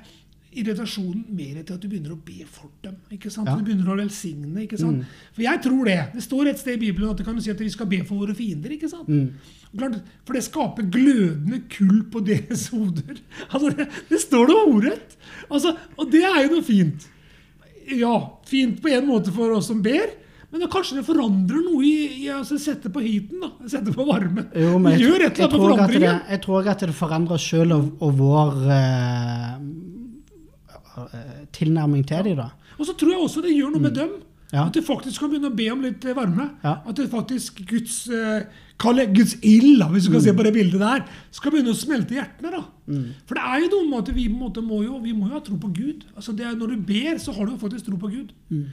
irritasjonen 0.56 1.26
mer 1.34 1.64
til 1.66 1.74
at 1.76 1.82
du 1.82 1.88
begynner 1.90 2.14
å 2.14 2.20
be 2.26 2.46
for 2.46 2.70
dem. 2.84 2.96
ikke 3.12 3.32
sant? 3.34 3.50
Ja. 3.50 3.56
Du 3.58 3.64
begynner 3.66 3.90
å 3.90 3.98
velsigne. 3.98 4.62
ikke 4.64 4.78
sant? 4.80 5.04
For 5.34 5.42
jeg 5.42 5.62
tror 5.66 5.86
det. 5.90 5.98
Det 6.14 6.24
står 6.24 6.48
et 6.52 6.60
sted 6.62 6.78
i 6.78 6.92
Bibelen 6.92 7.10
at 7.10 7.18
det 7.18 7.26
kan 7.26 7.36
du 7.36 7.42
si 7.42 7.52
at 7.52 7.60
vi 7.60 7.70
skal 7.74 7.90
be 7.90 8.04
for 8.06 8.22
våre 8.22 8.36
fiender. 8.38 8.70
ikke 8.76 8.90
sant? 8.90 9.08
Mm. 9.10 9.34
Klart, 9.78 9.98
For 10.26 10.34
det 10.38 10.44
skaper 10.46 10.84
glødende 10.94 11.64
kull 11.74 12.04
på 12.14 12.24
deres 12.26 12.68
hoder. 12.70 13.18
Altså, 13.54 13.70
Det, 13.76 13.88
det 14.10 14.20
står 14.22 14.48
det 14.48 14.60
ordrett. 14.68 15.18
Altså, 15.50 15.76
og 15.98 16.12
det 16.14 16.24
er 16.24 16.44
jo 16.46 16.54
noe 16.56 16.64
fint. 16.64 17.10
Ja, 18.00 18.40
fint 18.48 18.82
på 18.82 18.92
en 18.94 19.08
måte 19.08 19.34
for 19.36 19.52
oss 19.58 19.68
som 19.72 19.82
ber. 19.84 20.08
Men 20.54 20.68
kanskje 20.70 21.00
det 21.00 21.06
forandrer 21.08 21.64
noe 21.66 21.82
i, 21.82 22.26
i 22.26 22.28
altså 22.30 22.60
Sette 22.62 22.92
på 22.94 23.02
heaten, 23.02 23.42
da. 23.42 23.50
Sette 23.72 23.94
på 23.96 24.06
varmen. 24.06 24.52
Jo, 24.54 24.78
men 24.78 24.94
jeg, 24.94 25.08
gjør 25.08 25.24
et 25.26 25.40
eller 25.40 25.48
annet 25.48 25.56
med 25.56 25.64
forandringen. 25.64 26.04
det, 26.06 26.36
jeg 26.36 26.42
tror 26.44 26.70
at 26.70 26.84
det 26.86 26.98
forandrer 26.98 27.40
oss 27.40 27.48
sjøl 27.48 27.74
og, 27.74 27.88
og 28.06 28.12
vår 28.20 28.52
eh, 28.76 29.56
tilnærming 31.58 32.06
til 32.06 32.30
dem, 32.30 32.44
da. 32.44 32.52
Og 32.78 32.86
så 32.86 32.94
tror 33.00 33.16
jeg 33.16 33.24
også 33.26 33.42
det 33.46 33.56
gjør 33.56 33.74
noe 33.74 33.84
med 33.88 33.98
dem. 33.98 34.14
Ja. 34.54 34.68
At 34.68 34.76
du 34.78 34.82
faktisk 34.86 35.20
kan 35.20 35.32
begynne 35.32 35.50
å 35.50 35.56
be 35.58 35.66
om 35.74 35.82
litt 35.82 36.06
eh, 36.06 36.14
varme. 36.14 36.52
Ja. 36.64 36.76
At 36.86 36.96
det 37.00 37.10
faktisk 37.10 37.64
Guds 37.70 38.04
det 38.06 39.06
Guds 39.16 39.34
ild, 39.42 39.82
hvis 39.94 40.06
du 40.06 40.12
kan 40.12 40.20
Mm. 40.20 40.26
se 40.28 40.34
på 40.34 40.44
det 40.44 40.54
bildet 40.54 40.80
der, 40.82 41.04
skal 41.32 41.52
begynne 41.52 41.72
å 41.72 41.78
smelte 41.78 42.14
hjertene. 42.18 42.52
da. 42.52 42.64
For 43.26 43.36
det 43.38 43.44
er 43.44 43.60
jo 43.64 43.70
noe 43.72 43.90
med 43.90 44.00
at 44.10 44.16
vi, 44.16 44.28
må, 44.28 44.52
jo, 44.84 45.00
vi 45.00 45.14
må 45.14 45.28
jo 45.30 45.34
ha 45.34 45.40
tro 45.40 45.56
på 45.58 45.72
Gud. 45.74 46.04
Altså 46.16 46.36
det 46.36 46.46
er, 46.46 46.56
Når 46.56 46.68
du 46.76 46.78
ber, 46.82 47.18
så 47.18 47.32
har 47.34 47.46
du 47.46 47.52
jo 47.54 47.58
faktisk 47.58 47.86
tro 47.86 47.98
på 47.98 48.12
Gud. 48.12 48.34
Mm. 48.52 48.66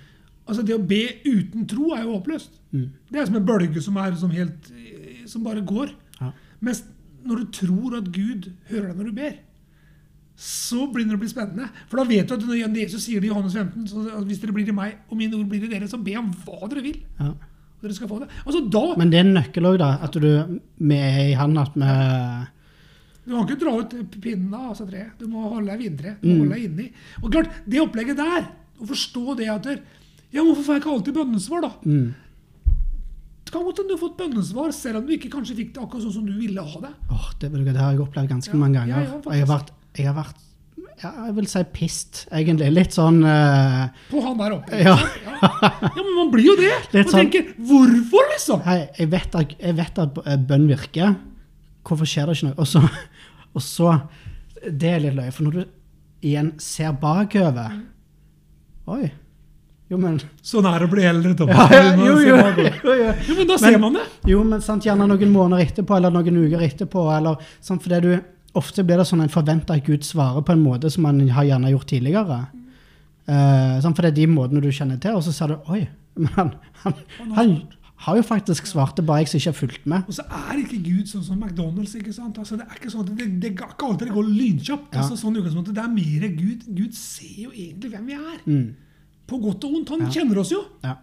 Altså 0.48 0.62
Det 0.66 0.74
å 0.74 0.82
be 0.86 1.02
uten 1.24 1.66
tro 1.70 1.92
er 1.94 2.02
jo 2.02 2.16
håpløst. 2.18 2.50
Det 2.72 3.20
er 3.20 3.26
som 3.26 3.36
en 3.36 3.46
bølge 3.46 3.80
som, 3.82 3.96
er, 3.96 4.16
som, 4.16 4.30
helt, 4.30 4.70
eh, 4.74 5.24
som 5.26 5.44
bare 5.44 5.62
går. 5.62 5.92
Ja. 6.20 6.32
Mens 6.60 6.82
når 7.24 7.36
du 7.44 7.44
tror 7.52 7.96
at 7.98 8.10
Gud 8.12 8.50
hører 8.70 8.88
deg 8.88 8.96
når 8.96 9.04
du 9.04 9.12
ber, 9.12 9.34
så 10.40 10.86
begynner 10.88 11.12
det 11.16 11.18
å 11.18 11.22
bli 11.24 11.28
spennende. 11.30 11.66
For 11.90 12.00
da 12.00 12.04
vet 12.08 12.28
du 12.30 12.34
at 12.38 12.44
når 12.48 12.78
Jesus 12.80 13.02
sier 13.04 13.20
det 13.20 13.28
i 13.28 13.32
Johannes 13.32 13.52
15, 13.58 13.86
så 13.90 14.22
hvis 14.24 14.38
dere 14.40 14.54
blir 14.56 14.70
i 14.72 14.76
meg, 14.76 14.94
og 15.10 15.18
mine 15.20 15.36
ord 15.36 15.50
blir 15.50 15.66
i 15.66 15.68
dere, 15.68 15.88
så 15.90 15.98
be 16.00 16.14
om 16.16 16.30
hva 16.46 16.68
dere 16.72 16.84
vil. 16.86 17.02
Ja. 17.20 17.34
Og 17.34 17.84
dere 17.84 17.96
skal 17.96 18.08
få 18.08 18.22
det. 18.22 18.30
Altså 18.46 18.62
da, 18.72 18.82
Men 19.00 19.12
det 19.12 19.18
er 19.20 19.26
en 19.26 19.34
nøkkel 19.36 19.68
òg, 19.68 19.76
da. 19.82 19.90
At 20.04 20.16
du 20.16 20.30
vi 20.80 20.96
er 20.96 21.20
i 21.30 21.36
han 21.36 21.58
at 21.60 21.76
vi 21.76 21.90
Du 23.26 23.34
kan 23.36 23.44
ikke 23.44 23.60
dra 23.60 23.74
ut 23.78 23.94
pinnen 24.20 24.54
av 24.56 24.70
altså 24.72 24.88
treet. 24.88 25.12
Du 25.20 25.28
må 25.28 25.44
holde 25.52 25.68
deg 25.74 25.84
videre. 25.84 26.16
Du 26.22 26.28
må 26.30 26.38
holde 26.46 26.56
deg 26.56 26.64
inni. 26.70 26.88
Og 27.22 27.28
klart, 27.32 27.52
det 27.68 27.80
opplegget 27.84 28.16
der, 28.18 28.48
å 28.80 28.88
forstå 28.88 29.36
det 29.42 29.50
at 29.52 29.68
der, 29.68 29.82
Ja, 30.32 30.40
hvorfor 30.46 30.62
får 30.62 30.76
jeg 30.76 30.82
ikke 30.84 30.92
alltid 30.94 31.14
bønnesvar, 31.20 31.64
da? 31.66 31.70
mm. 31.84 32.10
Kan 33.50 33.64
godt 33.66 33.80
hende 33.82 33.90
du 33.90 33.96
har 33.96 34.02
fått 34.04 34.18
bønnesvar, 34.20 34.70
selv 34.76 35.00
om 35.00 35.06
du 35.08 35.16
ikke 35.16 35.30
kanskje 35.32 35.56
fikk 35.58 35.72
det 35.74 35.80
akkurat 35.82 36.04
sånn 36.04 36.12
som 36.20 36.26
du 36.28 36.36
ville 36.38 36.62
ha 36.62 36.82
det. 36.84 36.90
Åh, 37.10 37.24
det, 37.42 37.48
det 37.50 37.74
har 37.80 37.96
jeg 37.96 38.02
opplevd 38.04 38.30
ganske 38.30 38.52
Ja, 38.54 38.60
mange 38.60 38.78
ganger. 38.78 38.92
ja, 38.94 39.00
ja, 39.10 39.32
jeg 39.34 39.42
har 39.42 39.50
vært, 39.50 39.72
jeg 40.00 40.10
har 40.10 40.16
vært 40.18 40.46
ja, 41.00 41.10
jeg 41.30 41.32
vil 41.38 41.46
si 41.48 41.60
pist, 41.72 42.18
egentlig. 42.28 42.66
Litt 42.76 42.92
sånn 42.92 43.22
uh, 43.24 43.86
På 44.10 44.20
han 44.20 44.36
der 44.36 44.52
oppe. 44.58 44.80
Ja. 44.84 44.98
ja. 45.24 45.38
ja, 45.64 45.92
men 45.96 46.10
man 46.18 46.32
blir 46.32 46.50
jo 46.50 46.56
det. 46.58 46.74
Litt 46.92 47.06
Man 47.06 47.14
sånn- 47.14 47.22
tenker 47.22 47.46
Hvorfor, 47.56 48.26
liksom? 48.34 48.60
Hei, 48.66 48.82
jeg 48.98 49.08
vet, 49.14 49.38
at, 49.40 49.54
jeg 49.64 49.78
vet 49.78 50.00
at 50.04 50.20
eh, 50.26 50.36
bønn 50.50 50.66
virker. 50.68 51.14
Hvorfor 51.88 52.08
skjer 52.08 52.28
det 52.28 52.36
ikke 52.36 52.50
noe? 52.50 52.58
Og 52.60 52.68
så, 52.68 52.82
og 53.56 53.64
så 53.64 53.94
Det 54.60 54.92
er 54.92 55.00
litt 55.06 55.16
løye, 55.16 55.32
for 55.32 55.48
når 55.48 55.56
du 55.56 55.62
igjen 56.28 56.52
ser 56.60 56.92
bakover 57.00 57.78
Oi. 58.92 59.06
Jo, 59.90 59.96
men 59.98 60.18
Sånn 60.44 60.68
er 60.68 60.82
det 60.82 60.86
å 60.86 60.92
bli 60.92 61.06
eldre, 61.08 61.32
Tom. 61.38 61.48
ja, 61.50 61.64
jo, 61.96 62.18
jo, 62.22 62.36
jo, 62.36 62.92
jo. 63.00 63.14
Jo, 63.26 63.36
men 63.40 63.48
da 63.48 63.56
ser 63.58 63.78
man 63.82 63.96
det. 63.96 64.04
Jo, 64.28 64.42
men 64.46 64.60
sant, 64.62 64.84
gjerne 64.86 65.08
noen 65.10 65.32
måneder 65.32 65.64
etterpå, 65.64 65.96
eller 65.96 66.12
noen 66.14 66.36
uker 66.44 66.62
etterpå. 66.62 67.08
eller 67.16 67.40
sant, 67.64 67.82
fordi 67.82 67.98
du, 68.04 68.12
Ofte 68.58 68.82
blir 68.82 68.98
det 68.98 69.06
sånn 69.06 69.20
en 69.22 69.30
forventer 69.30 69.76
at 69.78 69.84
Gud 69.86 70.02
svarer 70.02 70.42
på 70.42 70.52
en 70.56 70.62
måte 70.64 70.90
som 70.90 71.04
han 71.06 71.20
har 71.30 71.44
gjerne 71.46 71.70
gjort 71.70 71.86
tidligere. 71.92 72.38
Uh, 73.30 73.76
sånn, 73.84 73.94
for 73.94 74.02
det 74.02 74.10
er 74.10 74.16
de 74.16 74.26
måtene 74.32 74.62
du 74.64 74.70
kjenner 74.74 74.98
til, 74.98 75.14
og 75.14 75.22
så 75.22 75.30
ser 75.34 75.52
du 75.52 75.68
Oi, 75.70 75.84
men 76.18 76.32
han, 76.34 76.48
han, 76.82 76.94
han 77.36 77.52
har 78.06 78.16
jo 78.18 78.24
faktisk 78.26 78.66
svart 78.66 78.96
det, 78.98 79.04
bare 79.06 79.20
jeg 79.22 79.28
som 79.30 79.38
ikke 79.38 79.50
har 79.52 79.58
fulgt 79.60 79.84
med. 79.92 80.08
Og 80.08 80.16
så 80.16 80.24
er 80.24 80.58
ikke 80.64 80.80
Gud 80.82 81.06
sånn 81.12 81.22
som 81.22 81.36
McDonald's. 81.38 81.92
ikke 82.00 82.14
sant? 82.16 82.38
Altså, 82.42 82.56
det 82.58 82.66
er 82.66 82.80
ikke 82.80 82.90
sånn 82.90 83.06
det, 83.10 83.18
det, 83.20 83.28
det 83.44 83.50
ikke 83.52 83.68
alltid 83.86 84.08
det 84.08 84.16
går 84.16 84.30
lynkjapt. 84.32 84.88
Ja. 84.96 85.02
Altså, 85.04 85.18
sånn 85.20 85.36
utgangspunktet. 85.36 85.76
Det 85.76 85.84
er 85.84 85.92
mer 85.94 86.26
Gud. 86.40 86.64
Gud 86.80 86.96
ser 86.96 87.44
jo 87.44 87.52
egentlig 87.52 87.92
hvem 87.92 88.08
vi 88.10 88.16
er. 88.18 88.40
Mm, 88.48 88.64
På 89.30 89.38
godt 89.44 89.68
og 89.68 89.76
vondt. 89.76 89.92
Han 89.94 90.06
Ja. 90.08 90.10
kjenner 90.16 90.40
oss 90.42 90.50
jo. 90.56 90.64
ja. 90.82 90.96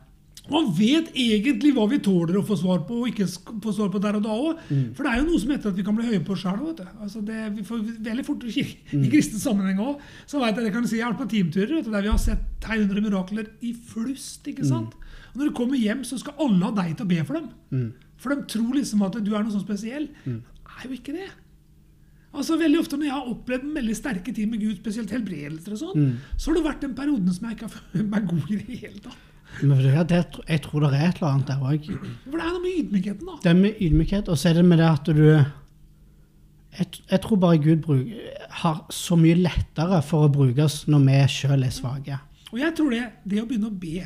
Han 0.50 0.70
vet 0.78 1.10
egentlig 1.14 1.74
hva 1.76 1.86
vi 1.92 1.98
tåler 2.00 2.38
å 2.40 2.44
få 2.48 2.56
svar 2.58 2.80
på, 2.88 3.02
og 3.04 3.08
ikke 3.12 3.26
få 3.64 3.74
svar 3.76 3.90
på 3.92 4.00
der 4.02 4.16
og 4.16 4.24
da 4.24 4.30
òg. 4.36 4.62
Mm. 4.72 4.94
For 4.96 5.04
det 5.04 5.12
er 5.12 5.18
jo 5.20 5.26
noe 5.30 5.40
som 5.44 5.50
heter 5.52 5.70
at 5.74 5.76
vi 5.76 5.84
kan 5.84 5.96
bli 5.98 6.06
høye 6.08 6.24
på 6.24 6.32
oss 6.38 6.44
sjøl. 6.46 6.62
Altså 7.04 7.22
vi 7.26 7.64
får 7.68 7.82
veldig 8.08 8.26
fort 8.26 8.44
i 8.48 8.54
kirke- 8.56 8.94
Mm. 8.94 9.04
I 9.06 9.10
kristen 9.12 9.40
sammenheng 9.40 9.80
òg. 9.84 10.00
Så 10.26 10.40
vet 10.40 10.56
jeg, 10.56 10.64
det 10.66 10.74
kan 10.74 10.88
si, 10.88 10.98
jeg 10.98 11.06
har 11.06 11.14
vært 11.14 11.28
på 11.28 11.30
teamturer 11.36 11.76
vet 11.76 11.86
du, 11.86 11.92
der 11.92 12.02
vi 12.02 12.08
har 12.14 12.18
sett 12.18 12.40
tegn 12.62 12.88
under 12.90 13.02
mirakler 13.02 13.48
i 13.62 13.74
flust. 13.74 14.48
ikke 14.48 14.66
sant? 14.66 14.94
Og 15.34 15.42
når 15.42 15.50
du 15.50 15.54
kommer 15.54 15.76
hjem, 15.78 16.04
så 16.08 16.18
skal 16.18 16.34
alle 16.40 16.64
ha 16.64 16.72
deg 16.72 16.96
til 16.98 17.06
å 17.06 17.10
be 17.10 17.24
for 17.24 17.34
dem. 17.34 17.50
Mm. 17.72 17.92
For 18.18 18.34
de 18.34 18.42
tror 18.48 18.74
liksom 18.74 19.02
at 19.06 19.20
du 19.24 19.36
er 19.36 19.44
noe 19.44 19.52
sånn 19.52 19.66
spesiell. 19.68 20.08
Mm. 20.26 20.42
Det 20.42 20.86
er 20.86 20.88
jo 20.90 20.96
ikke 20.96 21.14
det. 21.14 21.30
Altså 22.38 22.58
Veldig 22.60 22.80
ofte 22.80 22.98
når 22.98 23.08
jeg 23.08 23.16
har 23.16 23.30
opplevd 23.32 23.70
veldig 23.74 23.96
sterke 23.98 24.34
ting 24.36 24.50
med 24.52 24.60
Gud, 24.62 24.76
spesielt 24.78 25.10
helbredelser 25.10 25.72
og 25.74 25.80
sånn, 25.80 25.96
Mm. 25.98 26.18
så 26.38 26.48
har 26.52 26.56
det 26.56 26.64
vært 26.66 26.82
den 26.82 26.94
perioden 26.94 27.34
som 27.34 27.48
jeg 27.50 27.58
ikke 27.58 27.68
har 27.70 27.82
følt 27.94 28.10
meg 28.10 28.28
god 28.28 28.52
i 28.52 28.56
det 28.58 28.80
hele 28.82 29.00
tatt. 29.00 29.18
Det, 29.58 30.26
jeg 30.50 30.62
tror 30.62 30.84
det 30.86 30.90
er 30.94 31.08
et 31.08 31.18
eller 31.18 31.32
annet 31.32 31.48
der 31.48 31.64
òg. 31.66 31.88
For 32.28 32.36
det 32.38 32.44
er 32.46 32.52
noe 32.54 32.62
med 32.62 32.76
ydmykheten, 32.82 33.26
da. 33.26 33.38
Det 33.44 33.50
er 33.50 33.58
med 33.58 33.80
ydmykhet, 33.82 34.30
og 34.30 34.38
så 34.38 34.50
er 34.52 34.60
det 34.60 34.66
med 34.66 34.78
det 34.78 34.90
at 34.92 35.10
du 35.18 35.24
Jeg, 36.78 36.88
jeg 37.10 37.22
tror 37.24 37.40
bare 37.42 37.58
Gud 37.58 37.88
har 38.62 38.86
så 38.94 39.16
mye 39.18 39.34
lettere 39.40 40.02
for 40.06 40.28
å 40.28 40.30
bruke 40.30 40.62
oss 40.68 40.84
når 40.88 41.06
vi 41.08 41.16
sjøl 41.34 41.64
er 41.66 41.74
svake. 41.74 42.20
Og 42.52 42.60
jeg 42.60 42.76
tror 42.78 42.94
det, 42.94 43.02
det 43.26 43.42
å 43.42 43.48
begynne 43.50 43.72
å 43.72 43.80
be 43.82 44.06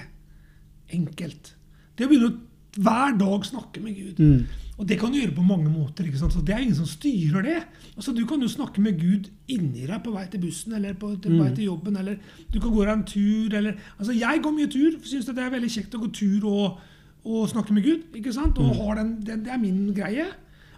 enkelt 0.91 1.51
Det 1.97 2.07
å 2.07 2.11
begynne 2.11 2.31
å 2.31 2.37
hver 2.79 3.17
dag 3.19 3.45
snakke 3.45 3.81
med 3.83 3.95
Gud 3.97 4.19
Mm. 4.19 4.45
Og 4.81 4.87
det 4.89 4.97
kan 4.97 5.11
du 5.13 5.19
gjøre 5.19 5.35
på 5.37 5.43
mange 5.45 5.69
måter. 5.69 6.07
ikke 6.09 6.17
sant? 6.17 6.33
Så 6.33 6.41
Det 6.41 6.55
er 6.55 6.63
ingen 6.63 6.75
som 6.75 6.87
styrer 6.89 7.43
det. 7.45 7.57
Altså 7.95 8.15
Du 8.17 8.25
kan 8.25 8.41
jo 8.41 8.47
snakke 8.49 8.81
med 8.81 8.97
Gud 8.97 9.29
inni 9.47 9.85
deg 9.85 10.01
på 10.03 10.11
vei 10.11 10.25
til 10.31 10.41
bussen 10.41 10.73
eller 10.73 10.95
på 10.97 11.11
til 11.21 11.37
vei 11.37 11.51
til 11.53 11.67
jobben. 11.69 11.97
Eller 12.01 12.17
du 12.51 12.59
kan 12.59 12.71
gå 12.73 12.85
deg 12.85 12.93
en 12.93 13.03
tur. 13.05 13.57
eller... 13.57 13.75
Altså 13.99 14.15
Jeg 14.17 14.41
går 14.41 14.55
mye 14.57 14.67
tur. 14.73 14.97
Syns 15.05 15.25
det 15.29 15.37
er 15.37 15.53
veldig 15.53 15.69
kjekt 15.69 15.93
å 15.95 16.01
gå 16.01 16.09
tur 16.17 16.47
og, 16.49 16.79
og 17.25 17.49
snakke 17.49 17.73
med 17.77 17.83
Gud. 17.85 18.07
ikke 18.15 18.33
sant? 18.33 18.57
Og 18.57 18.73
har 18.75 18.95
den, 18.95 19.19
det, 19.21 19.43
det 19.45 19.53
er 19.53 19.61
min 19.61 19.93
greie. 19.93 20.25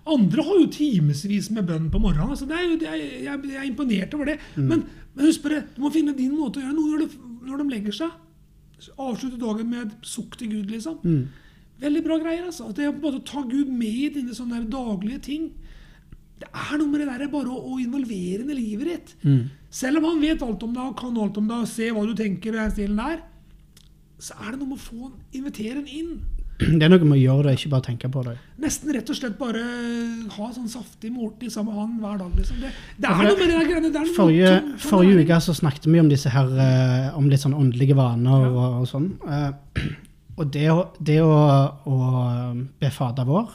Andre 0.05 0.43
har 0.43 0.59
jo 0.59 0.67
timevis 0.67 1.47
med 1.55 1.63
bønn 1.63 1.89
på 1.89 1.99
morgenen. 1.99 2.29
altså 2.29 2.45
det 2.45 2.57
er 2.59 2.65
jo, 2.67 2.75
det 2.79 2.89
er, 2.89 2.95
jeg, 3.23 3.39
jeg 3.53 3.55
er 3.61 3.69
imponert 3.69 4.13
over 4.13 4.25
det. 4.25 4.39
Men, 4.57 4.83
men 5.15 5.25
husk 5.25 5.43
bare, 5.43 5.63
du 5.75 5.79
må 5.81 5.93
finne 5.95 6.11
din 6.17 6.35
måte 6.35 6.59
å 6.59 6.65
gjøre 6.65 6.75
noe 6.75 6.97
Noen 6.97 7.07
gjør 7.07 7.31
når 7.47 7.63
de 7.63 7.69
legger 7.71 7.95
seg. 8.01 8.19
Avslutte 8.99 9.39
dagen 9.39 9.69
med 9.69 9.85
et 9.85 10.07
sukk 10.07 10.35
til 10.39 10.49
Gud, 10.51 10.71
liksom. 10.71 10.99
Mm. 11.03 11.27
Veldig 11.83 12.03
bra 12.05 12.19
greier. 12.21 12.45
altså. 12.47 12.71
Det 12.75 12.87
å 12.89 12.95
måte 12.95 13.23
ta 13.27 13.43
Gud 13.43 13.71
med 13.71 13.99
i 14.05 14.11
dine 14.15 14.35
sånne 14.35 14.61
der 14.61 14.71
daglige 14.71 15.23
ting. 15.27 15.49
Det 16.39 16.49
er 16.49 16.79
noe 16.79 16.89
med 16.91 17.03
det 17.03 17.09
der 17.11 17.31
bare 17.31 17.51
å, 17.51 17.73
å 17.73 17.79
involvere 17.81 18.47
i 18.47 18.57
livet 18.57 18.89
ditt. 18.89 19.13
Mm. 19.23 19.43
Selv 19.73 19.99
om 20.01 20.09
han 20.11 20.23
vet 20.23 20.43
alt 20.45 20.63
om 20.65 20.73
deg 20.75 20.85
og 20.91 20.97
kan 20.99 21.19
alt 21.19 21.39
om 21.39 21.49
deg 21.49 21.65
og 21.65 21.71
ser 21.71 21.95
hva 21.95 22.05
du 22.07 22.15
tenker, 22.17 22.55
den 22.55 22.73
stilen 22.73 22.99
der, 22.99 23.21
så 24.23 24.37
er 24.39 24.53
det 24.53 24.61
noe 24.61 24.71
med 24.73 24.79
å 24.79 24.85
få 24.85 25.11
invitere 25.35 25.81
han 25.81 25.89
inn. 25.91 26.15
Det 26.79 26.85
er 26.85 26.91
noe 26.91 27.01
med 27.01 27.17
å 27.17 27.19
gjøre 27.19 27.47
det, 27.47 27.55
ikke 27.57 27.71
bare 27.73 27.85
tenke 27.87 28.09
på 28.13 28.21
det. 28.27 28.35
Nesten 28.61 28.91
rett 28.93 29.09
og 29.09 29.17
slett 29.17 29.35
bare 29.39 29.63
ha 30.35 30.49
sånn 30.53 30.69
saftig 30.71 31.09
måltid 31.11 31.51
sammen 31.51 31.73
med 31.73 31.81
han 31.81 31.95
hver 32.03 32.21
dag. 32.21 32.37
liksom. 32.37 32.59
Det, 32.61 32.71
det 33.01 33.09
er 33.09 33.25
noe 33.25 33.35
med 33.39 33.43
det 33.43 33.57
der 33.57 33.69
greiene. 33.71 33.91
Det 33.91 34.01
er 34.03 34.13
Forrige, 34.15 34.53
forrige 34.85 35.25
uke 35.25 35.39
så 35.43 35.55
snakket 35.57 35.89
vi 35.89 36.01
om 36.03 36.11
disse 36.11 36.31
her, 36.31 36.53
eh, 36.67 37.09
om 37.17 37.27
litt 37.31 37.41
sånn 37.43 37.57
åndelige 37.57 37.97
vaner 37.97 38.47
og, 38.51 38.63
og 38.83 38.89
sånn. 38.91 39.09
Og 40.37 40.47
det 40.53 40.65
å, 40.73 40.79
det 40.99 41.19
å, 41.21 41.33
å 41.85 41.97
be 42.81 42.89
Fader 42.93 43.27
vår, 43.29 43.51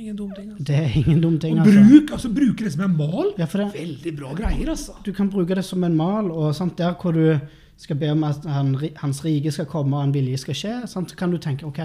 Ingen 0.00 0.16
dum 0.16 0.30
ting. 0.32 0.46
altså. 0.52 0.64
det 0.64 0.76
er 0.80 0.94
ingen 0.96 1.18
dum 1.20 1.34
ting. 1.42 1.58
Og 1.60 1.66
altså. 1.66 1.80
bruk, 1.90 2.12
altså 2.16 2.28
bruke 2.32 2.64
det 2.64 2.70
som 2.72 2.84
en 2.86 2.94
mal. 2.96 3.32
Ja, 3.36 3.44
for 3.50 3.60
det, 3.60 3.66
Veldig 3.74 4.12
bra 4.16 4.30
greier, 4.38 4.70
altså. 4.72 4.94
du 5.04 5.10
kan 5.12 5.28
bruke 5.28 5.58
det 5.58 5.64
som 5.66 5.84
en 5.84 5.96
mal, 5.98 6.30
og 6.32 6.54
sant, 6.56 6.78
der 6.78 6.94
hvor 6.96 7.12
du 7.12 7.34
skal 7.80 7.98
be 8.00 8.08
om 8.14 8.22
at 8.24 8.46
han, 8.48 8.70
hans 9.02 9.20
rike 9.24 9.52
skal 9.52 9.68
komme 9.68 9.98
og 9.98 10.06
en 10.06 10.14
vilje 10.14 10.38
skal 10.40 10.56
skje, 10.56 10.72
sant, 10.88 11.10
så 11.12 11.18
kan 11.20 11.34
du 11.34 11.36
tenke 11.42 11.66
ok, 11.68 11.82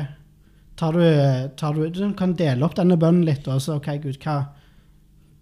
tar 0.79 0.95
du, 0.95 1.03
tar 1.59 1.75
du, 1.75 1.83
du 1.91 2.13
kan 2.19 2.33
dele 2.39 2.63
opp 2.67 2.75
denne 2.79 2.95
bønnen 2.99 3.25
litt, 3.27 3.47
og 3.51 3.59
så 3.63 3.77
ok, 3.81 3.89
Gud, 4.05 4.17
hva, 4.23 4.37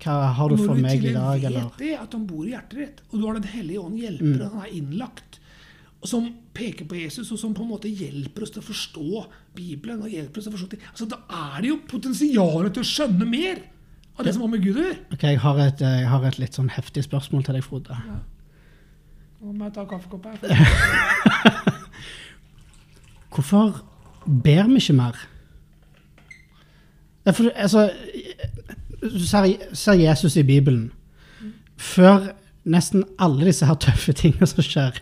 hva 0.04 0.18
har 0.38 0.50
du 0.50 0.58
Når 0.58 0.66
for 0.66 0.74
du 0.78 0.82
meg 0.88 0.98
i 1.06 1.14
dag? 1.14 1.42
til 1.46 1.54
dag, 1.54 1.70
vet 1.70 1.80
det, 1.84 1.94
at 2.08 2.18
han 2.18 2.26
bor 2.30 2.46
i 2.48 2.54
hjertet 2.56 2.80
ditt, 2.82 3.04
og 3.12 3.20
du 3.20 3.28
har 3.28 3.38
Den 3.38 3.52
hellige 3.54 3.86
ånd 3.86 4.02
hjelper, 4.02 4.34
Mm. 4.34 4.50
han 4.50 4.66
er 4.66 4.74
innlagt, 4.82 5.40
som 6.10 6.26
peker 6.54 6.86
på 6.90 6.96
Jesus, 7.00 7.32
og 7.32 7.40
som 7.40 7.54
på 7.56 7.64
en 7.64 7.70
måte 7.70 7.92
hjelper 7.92 8.44
oss 8.44 8.52
til 8.54 8.64
å 8.64 8.68
forstå 8.68 9.26
Bibelen. 9.56 10.02
og 10.02 10.10
hjelper 10.10 10.40
oss 10.40 10.44
til 10.48 10.54
å 10.54 10.58
forstå 10.58 10.70
ting. 10.74 10.84
Altså, 10.92 11.06
Da 11.06 11.18
er 11.30 11.62
det 11.62 11.70
jo 11.70 11.80
potensialet 11.88 12.74
til 12.74 12.84
å 12.84 12.92
skjønne 12.92 13.26
mer 13.30 13.58
av 14.18 14.26
det 14.26 14.34
som 14.34 14.44
har 14.44 14.50
med 14.50 14.64
Gud 14.64 14.78
å 14.78 14.84
gjøre. 14.84 15.00
Ok, 15.14 15.24
jeg 15.24 15.40
har, 15.40 15.58
et, 15.64 15.82
jeg 15.82 16.08
har 16.10 16.24
et 16.28 16.40
litt 16.40 16.54
sånn 16.54 16.70
heftig 16.70 17.04
spørsmål 17.08 17.44
til 17.44 17.54
deg, 17.58 17.64
Frode. 17.64 17.98
Nå 19.44 19.54
må 19.54 19.66
jeg 19.68 19.74
ta 19.76 19.86
kaffekopp 19.86 20.26
her. 20.26 20.38
Hvorfor 23.34 23.84
ber 24.26 24.68
vi 24.70 24.80
ikke 24.80 24.94
mer? 24.94 25.18
Er 27.26 27.32
for, 27.32 27.50
altså, 27.56 27.90
ser, 29.24 29.48
ser 29.74 30.00
Jesus 30.00 30.36
i 30.38 30.44
Bibelen. 30.44 30.92
Før 31.78 32.34
nesten 32.64 33.04
alle 33.20 33.50
disse 33.50 33.68
her 33.68 33.80
tøffe 33.82 34.14
tingene 34.16 34.48
som 34.48 34.64
skjer, 34.64 35.00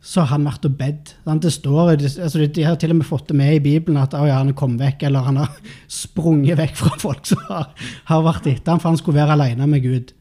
så 0.00 0.22
har 0.22 0.30
han 0.32 0.46
vært 0.48 0.64
og 0.64 0.76
bedt. 0.80 1.10
Det 1.44 1.50
står, 1.52 1.90
altså, 2.00 2.46
de 2.46 2.62
har 2.64 2.76
til 2.80 2.94
og 2.94 2.96
med 3.02 3.06
fått 3.06 3.26
det 3.28 3.36
med 3.36 3.54
i 3.58 3.60
Bibelen 3.60 3.98
at 4.00 4.14
oh 4.16 4.24
ja, 4.24 4.38
han 4.40 4.54
kom 4.56 4.78
vekk, 4.80 5.02
eller 5.10 5.26
han 5.26 5.36
har 5.42 5.50
sprunget 5.92 6.56
vekk 6.60 6.78
fra 6.78 6.94
folk 7.02 7.26
som 7.28 7.42
har, 7.50 7.66
har 8.08 8.22
vært 8.24 8.48
etter 8.48 8.72
ham, 8.72 8.80
for 8.80 8.88
han 8.94 9.00
skulle 9.00 9.20
være 9.20 9.36
alene 9.36 9.66
med 9.68 9.84
Gud, 9.84 10.14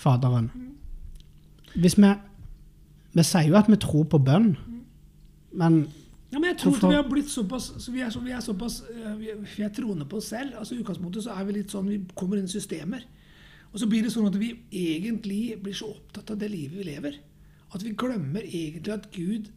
Faderen. 0.00 0.50
Hvis 1.78 1.96
vi, 1.98 2.10
vi 3.14 3.24
sier 3.26 3.48
jo 3.50 3.58
at 3.60 3.70
vi 3.70 3.78
tror 3.82 4.06
på 4.10 4.18
bønn, 4.26 4.52
men 5.54 5.80
Ja, 6.30 6.38
men 6.38 6.52
jeg 6.52 6.58
tror 6.60 6.70
Hvorfor? 6.76 6.86
at 6.86 6.92
vi 6.92 6.98
har 7.00 7.08
blitt 7.10 7.30
såpass 7.30 7.64
så 7.82 7.90
vi, 7.90 8.02
er, 8.06 8.10
så, 8.14 8.20
vi 8.22 8.30
er 8.30 8.42
såpass 8.44 8.76
eh, 8.86 9.14
vi, 9.18 9.30
er- 9.32 9.40
vi 9.56 9.64
er 9.66 9.72
troende 9.74 10.04
på 10.06 10.20
oss 10.20 10.28
selv. 10.30 10.52
altså 10.60 10.76
I 10.76 10.78
utgangspunktet 10.84 11.24
så 11.24 11.34
er 11.34 11.46
vi 11.48 11.56
litt 11.56 11.72
sånn, 11.74 11.88
vi 11.90 11.96
kommer 12.14 12.38
inn 12.38 12.46
i 12.46 12.52
systemer. 12.52 13.02
Og 13.72 13.80
så 13.82 13.88
blir 13.90 14.02
det 14.06 14.12
sånn 14.14 14.28
at 14.30 14.36
vi 14.38 14.52
egentlig 14.70 15.56
blir 15.62 15.74
så 15.74 15.88
opptatt 15.90 16.30
av 16.30 16.38
det 16.38 16.50
livet 16.52 16.78
vi 16.78 16.86
lever, 16.86 17.18
at 17.74 17.82
vi 17.86 17.92
glemmer 17.94 18.42
egentlig 18.44 18.92
at 18.94 19.10
Gud 19.14 19.50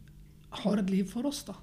har 0.64 0.78
et 0.78 0.90
liv 0.90 1.04
for 1.10 1.26
oss. 1.26 1.42
da. 1.48 1.54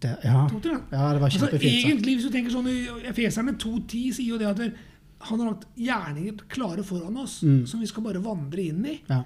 Det, 0.00 0.12
ja. 0.24 0.44
Dere 0.62 0.76
ja, 0.92 1.08
det 1.12 1.20
var 1.20 1.26
Altså, 1.26 1.40
kjempefint. 1.46 1.72
Altså, 1.74 1.88
egentlig, 1.88 2.14
hvis 2.16 2.28
du 2.28 2.30
tenker 2.36 2.54
sånn, 2.54 2.68
Efeserne 3.10 3.56
2.10 3.58 4.12
sier 4.14 4.28
jo 4.30 4.38
det 4.38 4.46
at 4.46 4.62
han 5.28 5.40
har 5.42 5.48
lagt 5.50 5.66
gjerninger 5.76 6.44
klare 6.48 6.84
foran 6.86 7.16
oss, 7.18 7.40
Mm. 7.42 7.66
som 7.66 7.80
vi 7.80 7.86
skal 7.90 8.04
bare 8.04 8.22
vandre 8.22 8.62
inn 8.62 8.84
i. 8.86 9.00
Ja. 9.10 9.24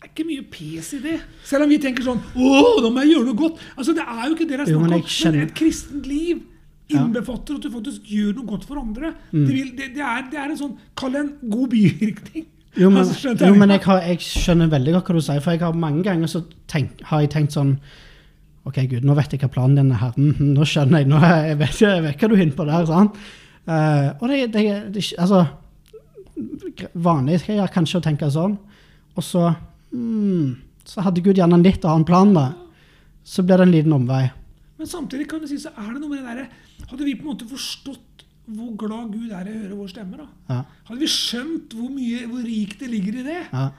Det 0.00 0.08
er 0.08 0.12
ikke 0.14 0.26
mye 0.26 0.44
pes 0.50 0.92
i 0.96 0.98
det. 1.04 1.20
Selv 1.44 1.62
om 1.64 1.68
vi 1.70 1.78
tenker 1.78 2.02
sånn 2.02 2.18
Å, 2.34 2.80
da 2.82 2.88
må 2.90 3.02
jeg 3.04 3.12
gjøre 3.14 3.26
noe 3.28 3.36
godt. 3.38 3.60
Altså, 3.76 3.94
Det 3.94 4.02
er 4.02 4.22
jo 4.26 4.34
ikke 4.34 4.48
det 4.48 4.56
det 4.58 4.60
er 4.60 4.70
snakk 4.72 4.82
om. 4.82 5.32
Men 5.32 5.42
et 5.46 5.54
kristent 5.54 6.06
liv 6.08 6.42
innbefatter 6.90 7.54
at 7.54 7.62
du 7.62 7.70
faktisk 7.70 8.02
gjør 8.10 8.32
noe 8.34 8.46
godt 8.50 8.64
for 8.66 8.80
andre. 8.80 9.12
Mm. 9.30 9.44
Det, 9.46 9.54
vil, 9.54 9.68
det, 9.76 9.90
det, 9.94 10.02
er, 10.02 10.24
det 10.32 10.38
er 10.40 10.50
en 10.50 10.58
sånn 10.58 10.78
Kall 10.98 11.12
det 11.14 11.20
en 11.20 11.34
god 11.52 11.68
bivirkning. 11.76 12.46
Jo, 12.78 12.90
men, 12.90 13.00
Altså, 13.02 13.16
skjønte 13.18 13.48
jo, 13.48 13.54
jeg? 13.54 13.60
men 13.62 13.74
jeg, 13.74 13.82
har, 13.86 14.04
jeg 14.06 14.22
skjønner 14.26 14.70
veldig 14.70 14.94
godt 14.96 15.10
hva 15.10 15.16
du 15.16 15.24
sier, 15.26 15.42
for 15.42 15.56
jeg 15.56 15.64
har 15.64 15.82
mange 15.86 16.04
ganger 16.06 16.30
så 16.30 16.44
tenk, 16.70 17.00
har 17.10 17.24
jeg 17.24 17.32
tenkt 17.34 17.56
sånn 17.56 17.74
Ok, 18.68 18.76
Gud, 18.90 19.06
nå 19.08 19.14
vet 19.16 19.32
jeg 19.32 19.40
hva 19.40 19.48
planen 19.48 19.78
din 19.78 19.92
er 19.94 20.02
her. 20.02 20.16
Mhm, 20.20 20.50
nå 20.52 20.66
skjønner 20.68 21.00
jeg. 21.00 21.08
nå 21.08 21.20
jeg 21.24 21.56
vet, 21.62 21.78
jeg 21.80 22.02
vet 22.04 22.20
hva 22.20 22.28
du 22.28 22.34
er 22.36 22.42
inne 22.44 22.56
på 22.58 22.66
der. 22.68 22.84
sant? 22.90 23.16
Uh, 23.64 24.08
og 24.20 24.26
det, 24.28 24.40
det, 24.52 24.64
det 24.92 25.04
Altså 25.20 25.44
Vanlig 26.96 27.40
skal 27.42 27.58
jeg 27.58 27.72
kanskje 27.74 28.02
tenke 28.04 28.28
sånn. 28.32 28.58
Og 29.16 29.24
så 29.24 29.46
mm, 29.92 30.52
Så 30.88 31.04
hadde 31.04 31.24
Gud 31.24 31.40
gjerne 31.40 31.56
en 31.58 31.64
litt 31.64 31.84
annen 31.88 32.06
plan, 32.08 32.34
da. 32.36 32.50
Så 33.24 33.44
blir 33.44 33.60
det 33.60 33.66
en 33.68 33.74
liten 33.74 33.96
omvei. 33.96 34.26
Men 34.80 34.88
samtidig 34.88 35.28
kan 35.28 35.42
du 35.42 35.48
si, 35.48 35.58
så 35.60 35.72
er 35.76 35.90
det 35.92 36.00
noe 36.00 36.12
med 36.12 36.20
det 36.20 36.28
derre 36.28 36.86
Hadde 36.90 37.04
vi 37.04 37.16
på 37.16 37.26
en 37.26 37.32
måte 37.34 37.48
forstått 37.48 38.04
hvor 38.56 38.72
glad 38.80 39.12
Gud 39.12 39.30
er 39.30 39.46
i 39.48 39.54
å 39.54 39.60
høre 39.62 39.76
vår 39.78 39.88
stemme, 39.92 40.16
da? 40.16 40.26
Ja, 40.48 40.64
Hadde 40.88 41.00
vi 41.00 41.06
skjønt 41.06 41.74
hvor 41.78 41.90
mye, 41.94 42.26
hvor 42.30 42.42
rikt 42.44 42.78
det 42.80 42.90
ligger 42.90 43.20
i 43.20 43.22
det? 43.26 43.38
ja, 43.52 43.70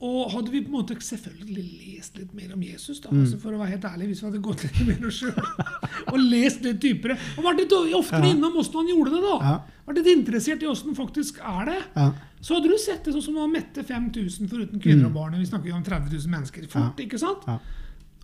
Og 0.00 0.30
hadde 0.34 0.50
vi 0.52 0.60
på 0.60 0.68
en 0.68 0.74
måte 0.76 0.94
selvfølgelig 1.00 1.62
lest 1.96 2.18
litt 2.18 2.32
mer 2.36 2.50
om 2.52 2.60
Jesus, 2.62 2.98
da, 3.00 3.08
Mm. 3.10 3.22
altså 3.22 3.38
for 3.40 3.52
å 3.56 3.58
være 3.62 3.70
helt 3.72 3.86
ærlig, 3.88 4.08
hvis 4.10 4.20
vi 4.20 4.26
hadde 4.28 4.42
gått 4.44 4.62
litt 4.66 4.80
mer 4.86 5.06
oss 5.08 5.20
sjøl 5.22 5.38
og 6.12 6.18
lest 6.20 6.60
litt 6.66 6.80
dypere 6.82 7.16
Og 7.38 7.44
vært 7.44 7.62
litt 7.62 7.72
oftere 7.96 8.28
innom 8.34 8.58
åssen 8.60 8.76
han 8.82 8.90
gjorde 8.92 9.14
det, 9.14 9.22
da. 9.24 9.36
Ja. 9.40 9.54
Vært 9.86 9.96
litt 10.02 10.10
interessert 10.18 10.62
i 10.62 10.66
åssen 10.68 10.94
faktisk 10.98 11.38
er 11.40 11.64
det. 11.70 11.78
ja. 11.96 12.12
Så 12.46 12.54
hadde 12.54 12.68
du 12.68 12.76
sett 12.78 13.02
det 13.04 13.14
sånn 13.14 13.22
som 13.24 13.36
han 13.40 13.50
mette 13.50 13.82
5000 13.82 14.46
foruten 14.52 14.78
kvinner 14.78 15.06
og 15.08 15.14
barn. 15.16 15.32
Vi 15.40 15.46
snakker 15.48 15.70
jo 15.72 15.74
om 15.78 15.82
30 15.82 16.12
000 16.12 16.28
mennesker 16.30 16.68
fort, 16.68 16.92
Mm. 17.00 17.06
Ikke 17.08 17.18
sant? 17.18 17.42
Ja. 17.48 17.56